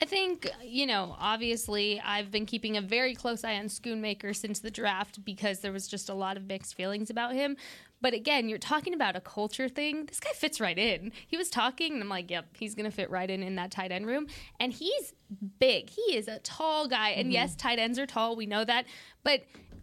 [0.00, 4.60] I think, you know, obviously I've been keeping a very close eye on Schoonmaker since
[4.60, 7.56] the draft because there was just a lot of mixed feelings about him.
[8.00, 10.06] But again, you're talking about a culture thing.
[10.06, 11.12] This guy fits right in.
[11.26, 13.70] He was talking, and I'm like, yep, he's going to fit right in in that
[13.70, 14.28] tight end room.
[14.60, 15.12] And he's
[15.58, 15.90] big.
[15.90, 17.10] He is a tall guy.
[17.10, 17.32] And mm-hmm.
[17.32, 18.36] yes, tight ends are tall.
[18.36, 18.86] We know that.
[19.24, 19.42] But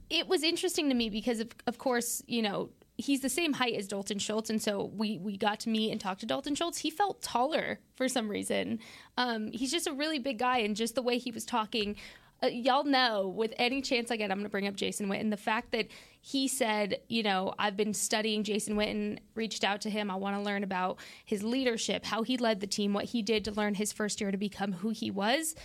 [0.09, 3.75] it was interesting to me because, of, of course, you know, he's the same height
[3.75, 6.79] as Dalton Schultz, and so we we got to meet and talk to Dalton Schultz.
[6.79, 8.79] He felt taller for some reason.
[9.17, 11.95] Um, he's just a really big guy, and just the way he was talking
[12.43, 15.29] uh, y'all know with any chance I get, I'm going to bring up Jason Witten.
[15.29, 15.87] The fact that
[16.21, 20.09] he said, you know, I've been studying Jason Witten, reached out to him.
[20.09, 23.45] I want to learn about his leadership, how he led the team, what he did
[23.45, 25.55] to learn his first year to become who he was.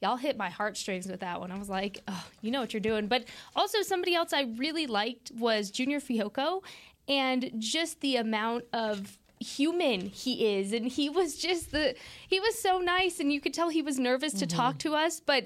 [0.00, 1.50] Y'all hit my heartstrings with that one.
[1.50, 3.06] I was like, oh, you know what you're doing.
[3.08, 6.62] But also, somebody else I really liked was Junior Fehoko,
[7.08, 11.94] and just the amount of human he is and he was just the
[12.26, 14.56] he was so nice and you could tell he was nervous to mm-hmm.
[14.56, 15.44] talk to us but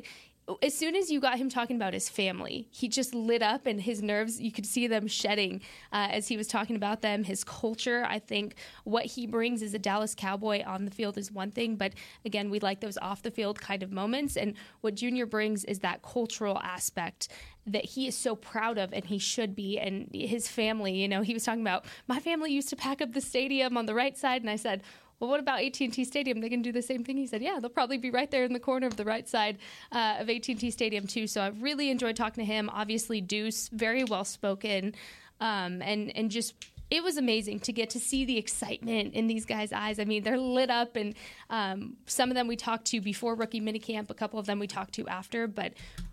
[0.60, 3.80] as soon as you got him talking about his family, he just lit up and
[3.80, 5.60] his nerves, you could see them shedding
[5.92, 7.22] uh, as he was talking about them.
[7.22, 11.30] His culture, I think what he brings as a Dallas Cowboy on the field is
[11.30, 11.92] one thing, but
[12.24, 14.36] again, we like those off the field kind of moments.
[14.36, 17.28] And what Junior brings is that cultural aspect
[17.66, 21.22] that he is so proud of and he should be and his family you know
[21.22, 24.18] he was talking about my family used to pack up the stadium on the right
[24.18, 24.82] side and i said
[25.22, 26.40] well, what about AT&T Stadium?
[26.40, 27.16] They can do the same thing.
[27.16, 29.58] He said, yeah, they'll probably be right there in the corner of the right side
[29.92, 31.28] uh, of AT&T Stadium too.
[31.28, 32.68] So I really enjoyed talking to him.
[32.72, 34.96] Obviously, Deuce, very well spoken,
[35.40, 36.54] um, and and just
[36.90, 40.00] it was amazing to get to see the excitement in these guys' eyes.
[40.00, 41.14] I mean, they're lit up, and
[41.50, 44.66] um, some of them we talked to before rookie minicamp, a couple of them we
[44.66, 45.72] talked to after, but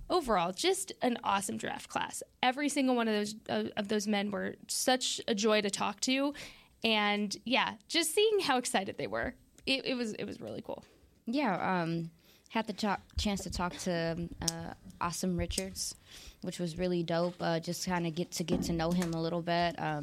[0.10, 2.22] overall, just an awesome draft class.
[2.44, 6.00] Every single one of those uh, of those men were such a joy to talk
[6.02, 6.36] to,
[6.84, 9.34] and yeah, just seeing how excited they were,
[9.66, 10.84] it, it was it was really cool.
[11.26, 12.10] Yeah, um,
[12.50, 15.96] had the ch- chance to talk to uh, Asim Richards,
[16.42, 17.36] which was really dope.
[17.40, 19.76] Uh, just kind of get to get to know him a little bit.
[19.78, 20.02] Um,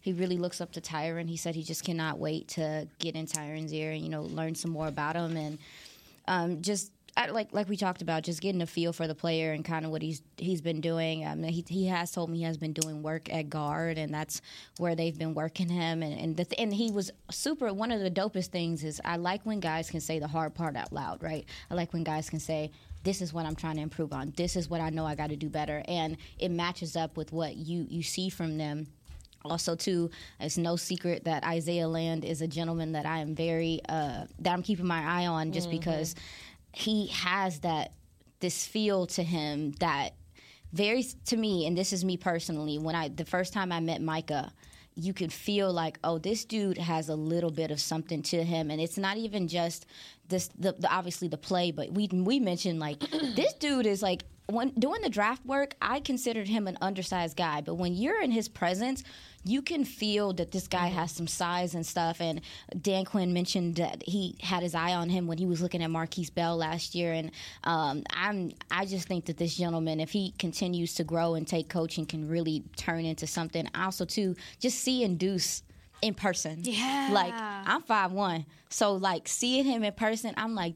[0.00, 1.28] he really looks up to Tyron.
[1.28, 4.54] He said he just cannot wait to get in Tyron's ear and you know learn
[4.54, 5.58] some more about him and
[6.28, 9.52] um, just I, like like we talked about, just getting a feel for the player
[9.52, 11.26] and kind of what he's he's been doing.
[11.26, 14.40] Um, he he has told me he has been doing work at guard, and that's
[14.78, 16.02] where they've been working him.
[16.02, 17.72] And and, the th- and he was super.
[17.72, 20.74] One of the dopest things is I like when guys can say the hard part
[20.74, 21.44] out loud, right?
[21.70, 22.70] I like when guys can say.
[23.04, 24.32] This is what I'm trying to improve on.
[24.36, 27.32] This is what I know I got to do better, and it matches up with
[27.32, 28.86] what you you see from them
[29.44, 33.80] also too it's no secret that isaiah land is a gentleman that i am very
[33.88, 36.14] uh, that i'm keeping my eye on just because
[36.72, 37.92] he has that
[38.40, 40.14] this feel to him that
[40.72, 44.00] very to me and this is me personally when i the first time i met
[44.00, 44.52] micah
[44.94, 48.70] you could feel like oh this dude has a little bit of something to him.
[48.70, 49.86] And it's not even just
[50.28, 53.00] this the, the obviously the play but we we mentioned like
[53.36, 57.60] this dude is like when doing the draft work i considered him an undersized guy
[57.60, 59.02] but when you're in his presence
[59.44, 62.20] you can feel that this guy has some size and stuff.
[62.20, 62.40] And
[62.80, 65.90] Dan Quinn mentioned that he had his eye on him when he was looking at
[65.90, 67.12] Markquese Bell last year.
[67.12, 67.32] And
[67.64, 71.68] um, I'm I just think that this gentleman, if he continues to grow and take
[71.68, 73.68] coaching, can really turn into something.
[73.74, 75.62] Also, too, just seeing Deuce
[76.02, 76.58] in person.
[76.62, 77.08] Yeah.
[77.12, 80.74] Like I'm five one, so like seeing him in person, I'm like.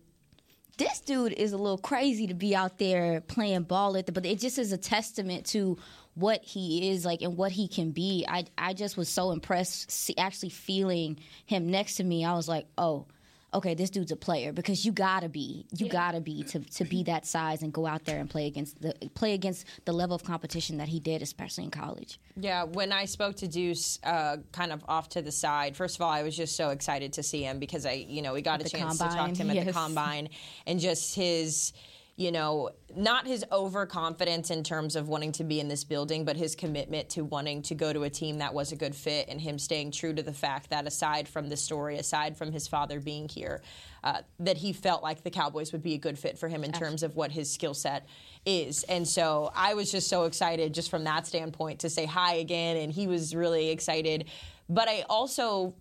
[0.78, 4.26] This dude is a little crazy to be out there playing ball at the, but
[4.26, 5.78] it just is a testament to
[6.16, 8.26] what he is like and what he can be.
[8.28, 12.26] I I just was so impressed see, actually feeling him next to me.
[12.26, 13.06] I was like, "Oh,
[13.54, 15.66] okay, this dude's a player because you got to be.
[15.76, 18.46] You got to be to to be that size and go out there and play
[18.46, 22.64] against the play against the level of competition that he did especially in college." Yeah,
[22.64, 25.76] when I spoke to Deuce, uh, kind of off to the side.
[25.76, 28.34] First of all, I was just so excited to see him because I, you know,
[28.34, 30.28] we got At a chance to talk to him at the combine,
[30.66, 31.72] and just his,
[32.16, 36.34] you know, not his overconfidence in terms of wanting to be in this building, but
[36.34, 39.38] his commitment to wanting to go to a team that was a good fit, and
[39.38, 43.00] him staying true to the fact that aside from the story, aside from his father
[43.00, 43.60] being here,
[44.02, 46.72] uh, that he felt like the Cowboys would be a good fit for him in
[46.72, 48.06] terms of what his skill set
[48.46, 48.82] is.
[48.84, 52.78] And so I was just so excited, just from that standpoint, to say hi again,
[52.78, 54.24] and he was really excited.
[54.70, 55.74] But I also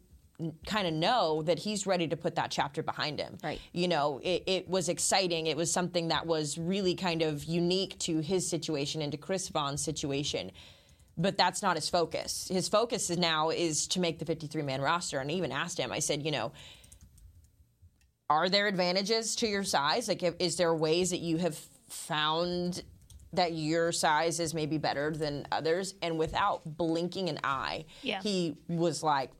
[0.65, 3.38] kind of know that he's ready to put that chapter behind him.
[3.43, 3.60] Right.
[3.71, 5.48] You know, it, it was exciting.
[5.48, 9.48] It was something that was really kind of unique to his situation and to Chris
[9.50, 10.52] Vaughn's situation.
[11.17, 12.50] But that's not his focus.
[12.52, 15.19] His focus is now is to make the 53 man roster.
[15.19, 16.52] And I even asked him, I said, you know,
[18.30, 20.08] are there advantages to your size?
[20.08, 21.58] Like, if, is there ways that you have
[21.89, 22.84] found
[23.34, 25.93] that your size is maybe better than others?
[26.02, 28.21] And without blinking an eye, Yeah.
[28.21, 29.32] he was like,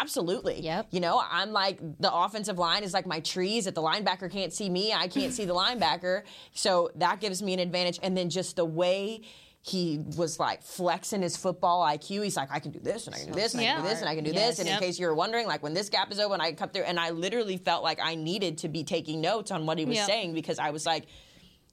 [0.00, 0.60] absolutely.
[0.60, 0.88] Yep.
[0.90, 3.66] You know, I'm like, the offensive line is like my trees.
[3.66, 6.22] If the linebacker can't see me, I can't see the linebacker.
[6.54, 7.98] So that gives me an advantage.
[8.02, 9.22] And then just the way
[9.64, 12.24] he was like flexing his football IQ.
[12.24, 13.88] He's like, I can do this and I can do this and I can do
[13.88, 14.48] this and I can do Yes.
[14.50, 14.58] this.
[14.58, 14.82] And Yep.
[14.82, 16.82] in case you were wondering, like when this gap is open, I can cut through.
[16.82, 19.98] And I literally felt like I needed to be taking notes on what he was
[19.98, 20.06] Yep.
[20.06, 21.06] saying because I was like,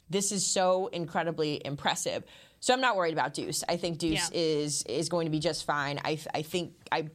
[0.08, 2.24] this is so incredibly impressive.
[2.60, 3.64] So I'm not worried about Deuce.
[3.68, 4.40] I think Deuce Yeah.
[4.40, 6.00] is is going to be just fine.
[6.06, 7.08] I, I think I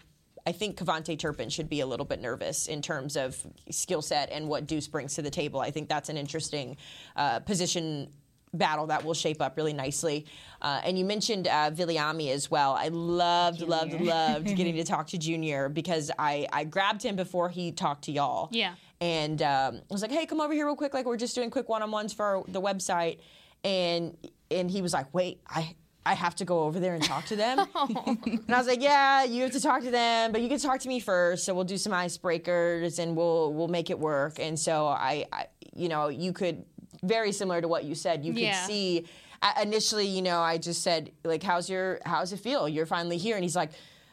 [0.46, 3.36] I think KaVontae Turpin should be a little bit nervous in terms of
[3.70, 5.60] skill set and what Deuce brings to the table.
[5.60, 6.76] I think that's an interesting
[7.16, 8.10] uh, position
[8.52, 10.26] battle that will shape up really nicely.
[10.62, 12.72] Uh, and you mentioned uh, Viliami as well.
[12.72, 17.48] I loved, loved, loved getting to talk to Junior because I, I grabbed him before
[17.48, 18.48] he talked to y'all.
[18.52, 18.74] Yeah.
[19.00, 20.94] And um, I was like, hey, come over here real quick.
[20.94, 23.18] Like, we're just doing quick one on ones for our, the website.
[23.64, 24.16] And
[24.50, 25.74] and he was like, wait, I.
[26.06, 27.58] I have to go over there and talk to them.
[27.74, 30.80] and I was like, "Yeah, you have to talk to them, but you can talk
[30.80, 31.44] to me first.
[31.44, 35.46] So we'll do some icebreakers and we'll we'll make it work." And so I, I
[35.74, 36.64] you know, you could
[37.02, 38.24] very similar to what you said.
[38.24, 38.66] You could Yeah.
[38.66, 39.06] see
[39.42, 42.68] uh, initially, you know, I just said like, "How's your How's it feel?
[42.68, 43.70] You're finally here." And he's like.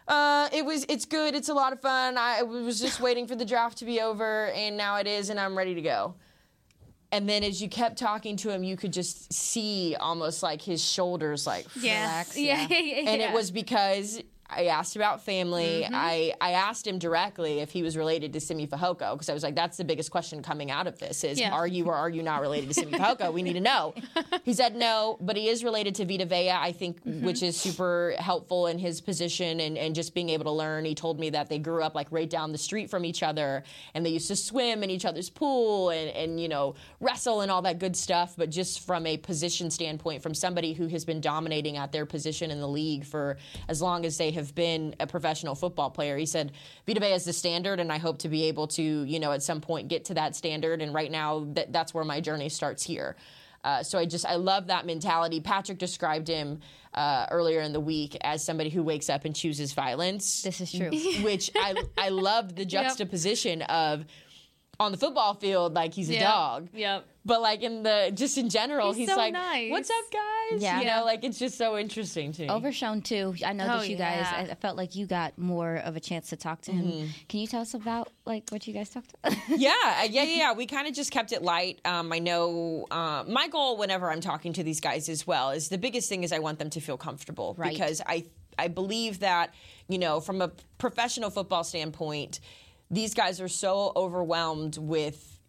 [0.08, 0.84] Uh, it was.
[0.90, 1.36] It's good.
[1.36, 2.18] It's a lot of fun.
[2.18, 5.40] I was just waiting for the draft to be over, and now it is, and
[5.40, 6.16] I'm ready to go.
[7.14, 10.84] And then as you kept talking to him, you could just see almost like his
[10.84, 12.02] shoulders like Yeah.
[12.02, 12.68] Relax, yeah.
[12.70, 12.78] yeah.
[12.78, 13.02] Yeah.
[13.04, 13.10] Yeah.
[13.12, 14.22] and it was because
[14.54, 15.84] I asked about family.
[15.86, 15.96] Mm-hmm.
[15.96, 19.44] I, I asked him directly if he was related to Simi Fehoko because I was
[19.44, 21.52] like, that's the biggest question coming out of this is Yeah.
[21.52, 23.32] are you or are you not related to Simi Fehoko?
[23.34, 23.94] We need to know.
[24.44, 27.26] He said no, but he is related to Vita Vea, I think, Mm-hmm.
[27.26, 30.84] which is super helpful in his position and, and just being able to learn.
[30.86, 33.64] He told me that they grew up like right down the street from each other
[33.94, 37.52] and they used to swim in each other's pool and, and you know, wrestle and
[37.52, 38.34] all that good stuff.
[38.38, 42.52] But just from a position standpoint, from somebody who has been dominating at their position
[42.52, 43.38] in the league for
[43.70, 46.18] as long as they have have been a professional football player.
[46.18, 46.52] He said,
[46.88, 49.44] Vita Vea is the standard, and I hope to be able to, you know, at
[49.44, 50.82] some point get to that standard.
[50.82, 53.16] And right now, that, that's where my journey starts here.
[53.64, 55.40] Uh, so I just I love that mentality.
[55.40, 56.62] Patrick described him
[56.96, 60.42] uh, earlier in the week as somebody who wakes up and chooses violence.
[60.42, 60.90] This is true.
[61.22, 64.06] Which I I loved the juxtaposition of
[64.82, 66.24] on the football field like he's a Yep.
[66.24, 66.70] dog.
[66.74, 67.06] Yep.
[67.24, 69.70] But like in the just in general, He's he's, so like, nice.
[69.70, 70.80] "What's up, guys?" Yeah.
[70.80, 72.50] you know, like it's just so interesting to me.
[72.50, 73.36] Overshown too.
[73.46, 74.26] I know Oh, that you guys.
[74.32, 74.48] yeah.
[74.50, 76.86] I I felt like you got more of a chance to talk to him.
[76.86, 77.08] Mm-hmm.
[77.30, 79.38] Can you tell us about like what you guys talked about?
[79.50, 80.54] yeah, uh, yeah, yeah, yeah.
[80.54, 81.80] We kind of just kept it light.
[81.86, 85.70] Um, I know uh, my goal whenever I'm talking to these guys as well is
[85.70, 87.72] the biggest thing is I want them to feel comfortable Right.
[87.72, 88.26] because I
[88.58, 89.54] I believe that
[89.88, 92.40] you know from a professional football standpoint,
[92.92, 95.40] these guys are so overwhelmed with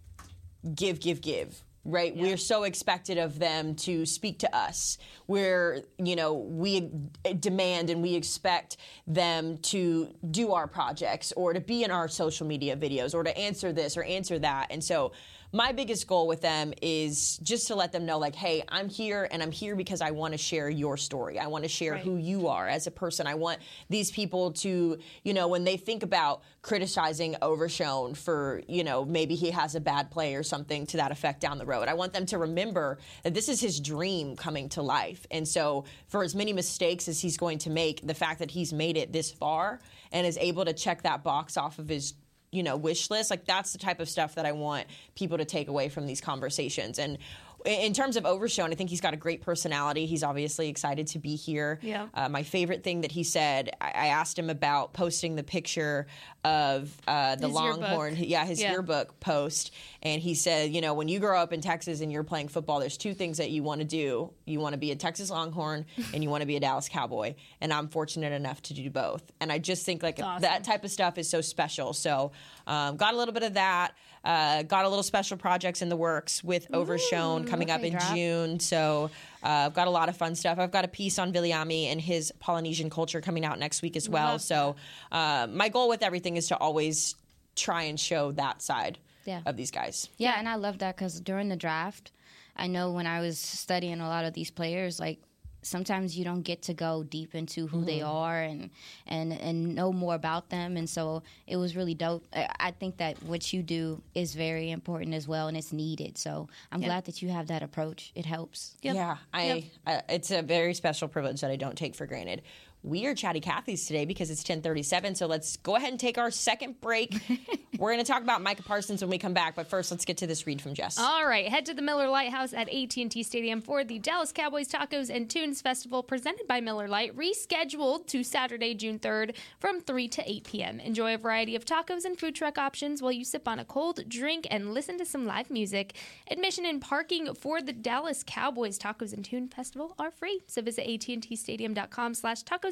[0.74, 1.62] give, give, give.
[1.84, 4.98] Right, we're so expected of them to speak to us.
[5.26, 6.92] We're, you know, we
[7.40, 8.76] demand and we expect
[9.08, 13.36] them to do our projects or to be in our social media videos or to
[13.36, 14.68] answer this or answer that.
[14.70, 15.10] And so,
[15.54, 19.28] my biggest goal with them is just to let them know, like, hey, I'm here
[19.30, 21.38] and I'm here because I want to share your story.
[21.38, 23.26] I want to share who you are as a person.
[23.26, 23.58] I want
[23.90, 29.34] these people to, you know, when they think about criticizing Overshown for, you know, maybe
[29.34, 31.86] he has a bad play or something to that effect down the road.
[31.86, 35.26] I want them to remember that this is his dream coming to life.
[35.30, 38.72] And so, for as many mistakes as he's going to make, the fact that he's
[38.72, 39.80] made it this far
[40.12, 42.14] and is able to check that box off of his
[42.52, 45.44] you know wish list like that's the type of stuff that i want people to
[45.44, 46.98] take away from these conversations.
[46.98, 47.18] And
[47.64, 50.06] in terms of Overshown, I think he's got a great personality.
[50.06, 51.78] He's obviously excited to be here.
[51.82, 52.06] Yeah.
[52.14, 56.06] Uh, my favorite thing that he said, I, I asked him about posting the picture
[56.44, 57.80] of uh, the His yearbook.
[57.80, 58.72] Longhorn, yeah, his Yeah.
[58.72, 62.24] yearbook post, and he said, you know, when you grow up in Texas and you're
[62.24, 64.32] playing football, there's two things that you want to do.
[64.44, 67.34] You want to be a Texas Longhorn, and you want to be a Dallas Cowboy.
[67.60, 69.22] And I'm fortunate enough to do both.
[69.40, 70.42] And I just think like awesome.
[70.42, 71.92] that type of stuff is so special.
[71.92, 72.32] So
[72.66, 73.92] um, got a little bit of that.
[74.24, 78.14] Uh, got a little special projects in the works with Overshown coming up in drop.
[78.14, 78.60] June.
[78.60, 79.10] So
[79.42, 80.58] uh, I've got a lot of fun stuff.
[80.58, 84.08] I've got a piece on Viliami and his Polynesian culture coming out next week as
[84.08, 84.38] well.
[84.38, 84.76] So
[85.10, 87.16] uh, my goal with everything is to always
[87.56, 89.40] try and show that side Yeah.
[89.44, 90.08] of these guys.
[90.18, 92.12] Yeah, and I love that because during the draft,
[92.56, 95.18] I know when I was studying a lot of these players, like
[95.62, 98.10] sometimes you don't get to go deep into who they mm-hmm.
[98.10, 98.70] are and
[99.06, 102.24] and and know more about them, and so it was really dope.
[102.34, 106.18] I I think that what you do is very important as well, and it's needed.
[106.18, 108.12] So I'm glad that you have that approach.
[108.14, 108.76] It helps.
[108.82, 112.42] Yeah, I, I it's a very special privilege that I don't take for granted.
[112.84, 115.14] We are chatty Cathy's today because it's 1037.
[115.14, 117.16] So let's go ahead and take our second break.
[117.78, 119.54] We're going to talk about Micah Parsons when we come back.
[119.54, 120.98] But first, let's get to this read from Jess.
[120.98, 124.68] All right, head to the Miller Lite House at AT&T Stadium for the Dallas Cowboys
[124.68, 130.08] Tacos and Tunes Festival presented by Miller Lite, rescheduled to Saturday, June 3rd from 3
[130.08, 130.80] to 8 p.m.
[130.80, 134.08] Enjoy a variety of tacos and food truck options while you sip on a cold
[134.08, 135.94] drink and listen to some live music.
[136.30, 140.42] Admission and parking for the Dallas Cowboys Tacos and Tune Festival are free.
[140.48, 142.71] So visit AT&Tstadium.com slash tacos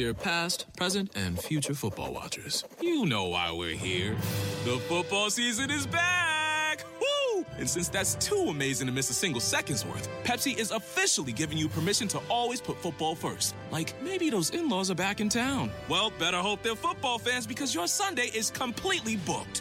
[0.00, 4.16] Dear past, present, and future football watchers, you know why we're here.
[4.64, 6.86] The football season is back!
[6.98, 7.44] Woo!
[7.58, 11.58] And since that's too amazing to miss a single second's worth, Pepsi is officially giving
[11.58, 13.54] you permission to always put football first.
[13.70, 15.70] Like maybe those in laws are back in town.
[15.86, 19.60] Well, better hope they're football fans because your Sunday is completely booked.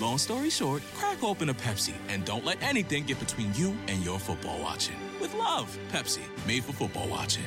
[0.00, 4.00] Long story short, crack open a Pepsi and don't let anything get between you and
[4.04, 4.94] your football watching.
[5.20, 7.46] With love, Pepsi, made for football watching.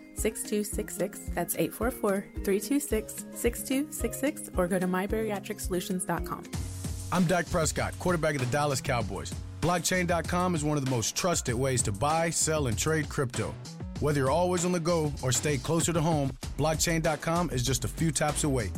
[0.15, 1.31] 6266.
[1.33, 6.43] That's 844 326 6266 or go to mybariatricsolutions.com.
[7.13, 9.33] I'm Dak Prescott, quarterback of the Dallas Cowboys.
[9.61, 13.53] Blockchain.com is one of the most trusted ways to buy, sell, and trade crypto.
[13.99, 17.87] Whether you're always on the go or stay closer to home, blockchain.com is just a
[17.87, 18.71] few taps away.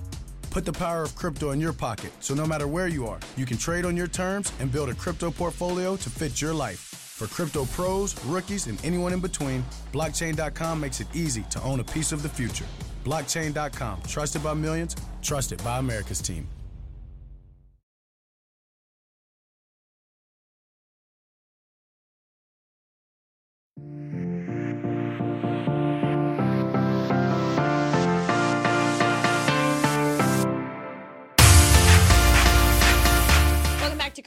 [0.49, 3.45] Put the power of crypto in your pocket so no matter where you are, you
[3.45, 6.92] can trade on your terms and build a crypto portfolio to fit your life.
[7.23, 9.63] For crypto pros, rookies, and anyone in between,
[9.93, 12.65] blockchain.com makes it easy to own a piece of the future.
[13.05, 16.45] Blockchain.com, trusted by millions, trusted by America's team.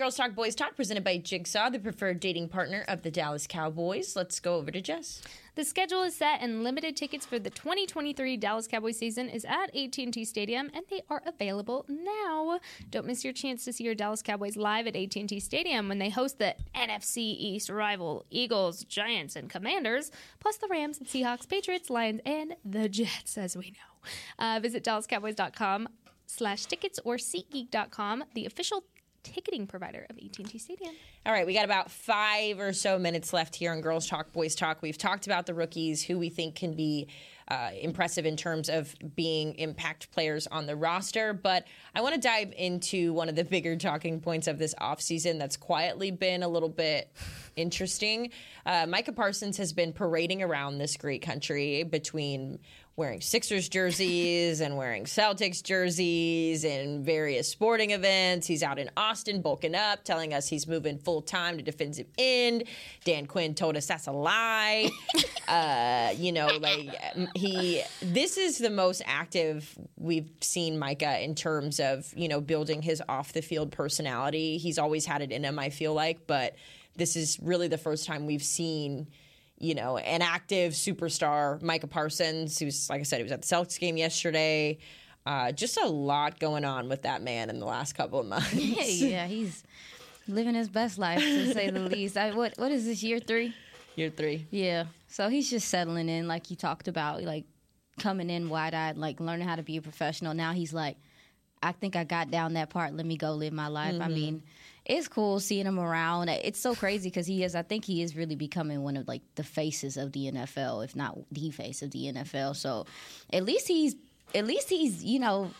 [0.07, 4.15] Girls Talk Boys Talk, presented by Jigsaw, the preferred dating partner of the Dallas Cowboys.
[4.15, 5.21] Let's go over to Jess.
[5.57, 9.75] The schedule is set, and limited tickets for the 2023 Dallas Cowboys season is at
[9.75, 12.61] AT&T Stadium, and they are available now.
[12.89, 16.11] Don't miss your chance to see your Dallas Cowboys live at AT&T Stadium when they
[16.11, 22.21] host the NFC East rival Eagles, Giants, and Commanders, plus the Rams, Seahawks, Patriots, Lions,
[22.25, 24.09] and the Jets, as we know.
[24.39, 25.89] Uh, visit DallasCowboys.com
[26.27, 28.85] slash tickets or SeatGeek.com, the official
[29.33, 30.95] ticketing provider of AT&T Stadium.
[31.24, 34.55] All right, we got about five or so minutes left here on Girls Talk, Boys
[34.55, 34.83] Talk.
[34.83, 37.09] We've talked about the rookies, who we think can be
[37.49, 41.33] uh, impressive in terms of being impact players on the roster.
[41.33, 45.39] But I want to dive into one of the bigger talking points of this offseason
[45.39, 47.12] that's quietly been a little bit
[47.55, 48.31] interesting.
[48.64, 52.59] Uh, Micah Parsons has been parading around this great country between
[52.97, 58.47] wearing Sixers jerseys and wearing Celtics jerseys in various sporting events.
[58.47, 62.64] He's out in Austin bulking up, telling us he's moving full time to defensive end.
[63.05, 64.88] Dan Quinn told us that's a lie.
[65.49, 66.90] uh, you know, like
[67.34, 72.80] he, this is the most active we've seen Micah in terms of, you know, building
[72.80, 74.57] his off the field personality.
[74.57, 76.57] He's always had it in him, I feel like, but
[76.97, 79.07] this is really the first time we've seen
[79.59, 83.49] you know, an active superstar, Micah Parsons, who's, like I said, he was at the
[83.49, 84.79] Celtics game yesterday.
[85.25, 88.55] Uh, just a lot going on with that man in the last couple of months.
[88.55, 89.65] yeah, he's
[90.29, 92.17] living his best life to say the least.
[92.17, 93.55] I, what what is this year three?
[93.97, 94.47] Year three.
[94.51, 97.45] Yeah, so he's just settling in, like you talked about, like
[97.99, 100.35] coming in wide eyed, like learning how to be a professional.
[100.35, 100.97] Now he's like,
[101.63, 102.95] I think I got down that part.
[102.95, 103.95] Let me go live my life.
[103.95, 104.03] Mm-hmm.
[104.03, 104.43] I mean,
[104.87, 106.28] it's cool seeing him around.
[106.28, 107.55] It's so crazy because he is.
[107.57, 110.95] I think he is really becoming one of like the faces of the NFL, if
[110.95, 112.55] not the face of the NFL.
[112.55, 112.87] So
[113.32, 113.97] at least he's
[114.34, 115.51] at least he's you know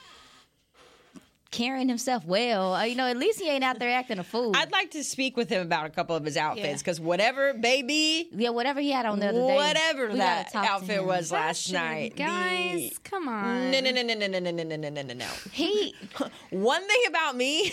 [1.57, 2.75] carrying himself well.
[2.75, 4.53] Uh, you know, at least he ain't out there acting a fool.
[4.55, 8.29] I'd like to speak with him about a couple of his outfits because whatever, baby,
[8.33, 11.33] yeah, whatever he had on the other day, whatever that gotta talk to outfit was
[11.33, 13.71] last night, Guys, the- come on.
[13.71, 15.29] No, no, no, no, no, no, no, no, no, no, no, no, no.
[15.53, 15.95] He
[16.51, 17.73] One thing about me,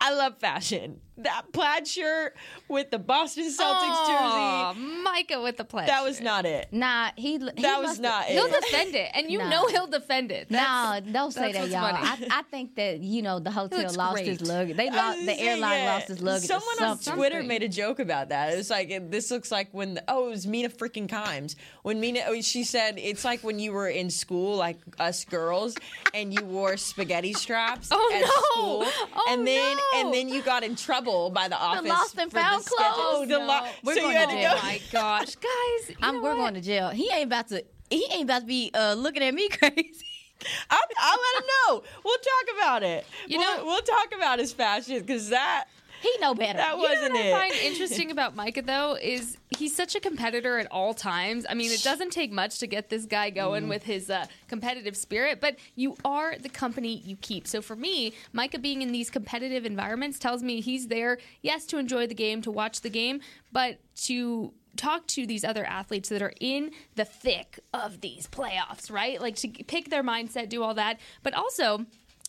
[0.00, 1.00] I love fashion.
[1.20, 2.36] That plaid shirt
[2.68, 5.88] with the Boston Celtics Aw, jersey, Micah with the plaid.
[5.88, 6.68] that was not it.
[6.70, 8.34] nah, he, he That was not it.
[8.34, 9.48] He'll defend it, and you Nah.
[9.50, 10.48] know he'll defend it.
[10.48, 11.82] No, That's- don't say that, y'all.
[11.86, 14.76] I, I think that you know the hotel lost his luggage.
[14.76, 15.92] They lost the airline yeah.
[15.94, 16.48] lost his luggage.
[16.48, 16.98] Someone on.
[16.98, 18.52] Twitter made a joke about that.
[18.52, 21.54] It was like it- this looks like when the, oh it was Mina freaking Kimes
[21.82, 25.76] when Mina oh, she said it's like when you were in school like us girls
[26.14, 28.26] and you wore spaghetti straps Oh, at no.
[28.26, 29.82] school Oh, and then no.
[30.00, 33.28] and then you got in trouble by the office lost and found the clothes.
[33.28, 33.46] the No.
[33.46, 34.50] lo- We're so you going had to to jail.
[34.52, 34.58] go.
[34.58, 35.34] Oh my gosh,
[35.88, 35.96] guys!
[36.02, 36.36] I'm, we're what?
[36.36, 36.88] going to jail.
[36.90, 37.64] He ain't about to.
[37.90, 40.04] He ain't about to be uh, looking at me crazy.
[40.70, 41.82] I'll, I'll let him know.
[42.04, 43.06] We'll talk about it.
[43.26, 45.64] You we'll, know- we'll talk about his fashion because that
[46.00, 46.58] He know better.
[46.58, 47.34] that You know wasn't what it.
[47.34, 51.44] I find interesting about Micah though is he's such a competitor at all times.
[51.48, 53.68] I mean, it doesn't take much to get this guy going Mm.
[53.68, 57.48] with his uh, competitive spirit, but you are the company you keep.
[57.48, 61.78] So for me, Micah being in these competitive environments tells me he's there, yes, to
[61.78, 63.20] enjoy the game, to watch the game,
[63.50, 68.90] but to talk to these other athletes that are in the thick of these playoffs,
[68.90, 69.20] right?
[69.20, 71.84] Like to pick their mindset, do all that, but also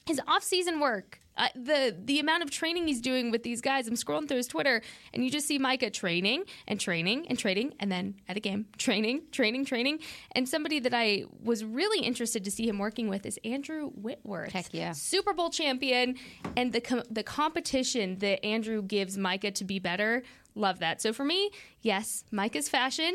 [0.06, 1.20] his off-season work.
[1.38, 3.88] Uh, the the amount of training he's doing with these guys.
[3.88, 4.82] I'm scrolling through his Twitter,
[5.14, 8.66] and you just see Micah training and training and training, and then at a game,
[8.78, 10.00] training, training, training.
[10.34, 14.52] And somebody that I was really interested to see him working with is Andrew Whitworth.
[14.52, 14.92] Heck yeah.
[14.92, 16.16] Super Bowl champion,
[16.58, 20.24] and the com- the competition that Andrew gives Micah to be better.
[20.56, 21.02] Love that.
[21.02, 23.14] So for me, yes, Micah's fashion.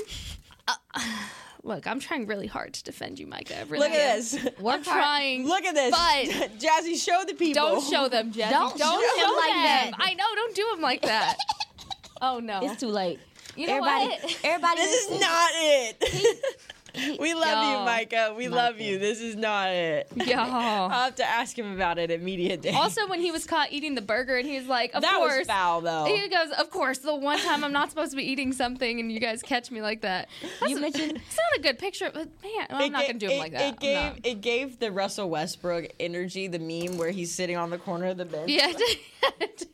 [0.66, 0.74] Uh,
[1.62, 3.58] look, I'm trying really hard to defend you, Micah.
[3.58, 4.16] I really Look at am.
[4.16, 4.48] this.
[4.66, 5.46] I'm trying.
[5.46, 5.90] Look at this.
[5.90, 7.54] But Jazzy, show the people.
[7.54, 8.50] don't show them, Jazzy.
[8.50, 9.62] Don't Don't, show show them like them.
[9.62, 9.90] that.
[9.98, 10.24] I know.
[10.34, 11.36] Don't do them like that.
[12.22, 12.60] oh no.
[12.62, 13.20] It's too late.
[13.56, 14.38] You know everybody, what?
[14.42, 14.80] everybody.
[14.80, 16.56] This is not it.
[17.18, 17.84] We love you, Y'all.
[17.84, 18.34] Micah.
[18.36, 18.98] We love you.
[18.98, 20.08] This is not it.
[20.28, 22.70] I'll have to ask him about it at media day.
[22.72, 25.46] Also, when he was caught eating the burger, and he's like, "Of that course." was
[25.46, 26.04] foul, though.
[26.06, 29.10] He goes, "Of course." The one time I'm not supposed to be eating something, and
[29.10, 30.28] you guys catch me like that.
[30.60, 33.18] That's You a- mentioned- it's not a good picture, but man, well, I'm not gonna
[33.18, 33.74] do him like that.
[33.74, 37.78] It gave it gave the Russell Westbrook energy, the meme where he's sitting on the
[37.78, 38.50] corner of the bench.
[38.50, 38.72] yeah.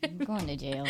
[0.03, 0.87] I'm going to jail.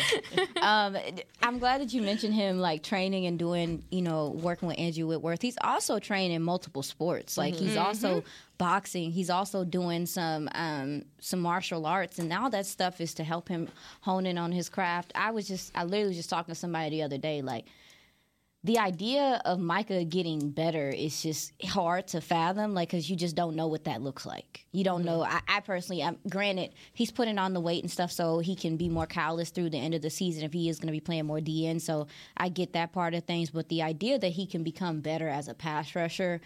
[0.60, 0.96] um,
[1.42, 5.06] I'm glad that you mentioned him like training and doing, you know, working with Andrew
[5.06, 5.42] Whitworth.
[5.42, 7.36] He's also trained in multiple sports.
[7.36, 8.24] Like he's also
[8.58, 9.10] boxing.
[9.10, 13.48] He's also doing some um, some martial arts, and all that stuff is to help
[13.48, 13.68] him
[14.00, 15.12] hone in on his craft.
[15.14, 17.66] I was just, I literally was just talking to somebody the other day, like
[18.64, 23.34] the idea of Micah getting better is just hard to fathom, like because you just
[23.34, 24.64] don't know what that looks like.
[24.70, 25.20] You don't know.
[25.20, 25.36] Mm-hmm.
[25.48, 28.76] I, I personally, I'm, granted, he's putting on the weight and stuff so he can
[28.76, 31.00] be more callous through the end of the season if he is going to be
[31.00, 31.80] playing more DN.
[31.80, 32.06] So
[32.36, 35.48] I get that part of things, but the idea that he can become better as
[35.48, 36.40] a pass rusher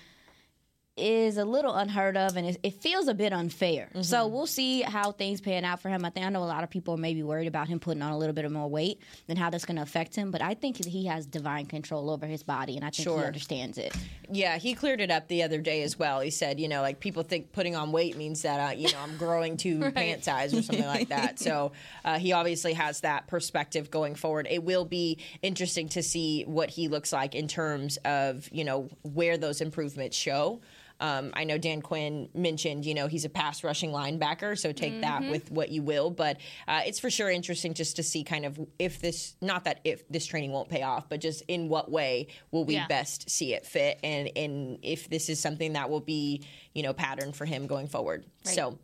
[0.96, 3.90] is a little unheard of and it, it feels a bit unfair.
[4.00, 6.06] So we'll see how things pan out for him.
[6.06, 8.12] I think I know a lot of people are maybe worried about him putting on
[8.12, 10.54] a little bit of more weight and how that's going to affect him, but I
[10.54, 13.18] think he has divine control over his body and I think Sure.
[13.20, 13.94] he understands it.
[14.30, 16.20] Yeah, he cleared it up the other day as well.
[16.20, 18.98] He said, you know, like people think putting on weight means that, uh, you know,
[19.02, 21.38] I'm growing to pant size or something like that.
[21.38, 21.72] So
[22.06, 24.46] uh, he obviously has that perspective going forward.
[24.50, 28.88] It will be interesting to see what he looks like in terms of, you know,
[29.02, 30.60] where those improvements show.
[31.00, 35.02] Um, I know Dan Quinn mentioned, you know, he's a pass rushing linebacker, so take
[35.02, 36.10] that with what you will.
[36.10, 39.80] But uh, it's for sure interesting just to see kind of if this, not that
[39.84, 42.86] if this training won't pay off, but just in what way will we Yeah.
[42.86, 46.42] best see it fit, and and if this is something that will be,
[46.74, 48.24] you know, pattern for him going forward.
[48.44, 48.78] So,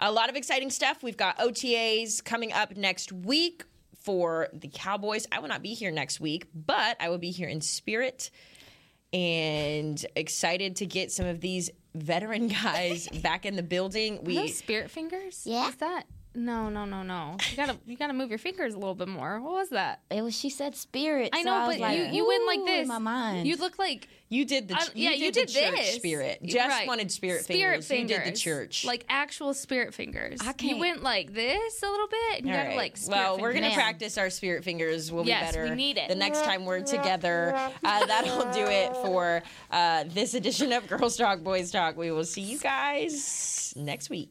[0.00, 1.02] a lot of exciting stuff.
[1.02, 3.64] We've got OTAs coming up next week
[4.00, 5.26] for the Cowboys.
[5.30, 8.30] I will not be here next week, but I will be here in spirit
[9.12, 14.18] and excited to get some of these veteran guys back in the building.
[14.18, 15.42] Are We those spirit fingers?
[15.44, 15.68] Yeah.
[15.68, 16.04] Is that?
[16.38, 17.36] No, no, no, no.
[17.50, 19.40] You gotta, you gotta move your fingers a little bit more.
[19.40, 20.02] What was that?
[20.08, 21.30] It was she said spirit.
[21.32, 22.82] I so know, was but like, you, you went like this.
[22.82, 23.48] in my mind.
[23.48, 25.94] You look like you did the I- yeah, you did the church this.
[25.96, 26.40] spirit.
[26.44, 26.86] Jess Right.
[26.86, 27.88] wanted spirit, spirit fingers.
[27.88, 28.10] fingers.
[28.18, 28.84] You did the church.
[28.84, 30.38] like actual spirit fingers.
[30.46, 32.38] I can't- went like this a little bit.
[32.38, 32.76] And you gotta right.
[32.76, 32.96] like.
[32.96, 33.82] Spirit well, we're gonna fingers.
[33.82, 35.10] practice our spirit fingers.
[35.10, 36.08] We'll Yes, be we need it.
[36.08, 37.52] the next time we're together.
[37.82, 41.96] Uh, that'll do it for uh, this edition of Girls Talk Boys Talk.
[41.96, 44.30] We will see you guys next week.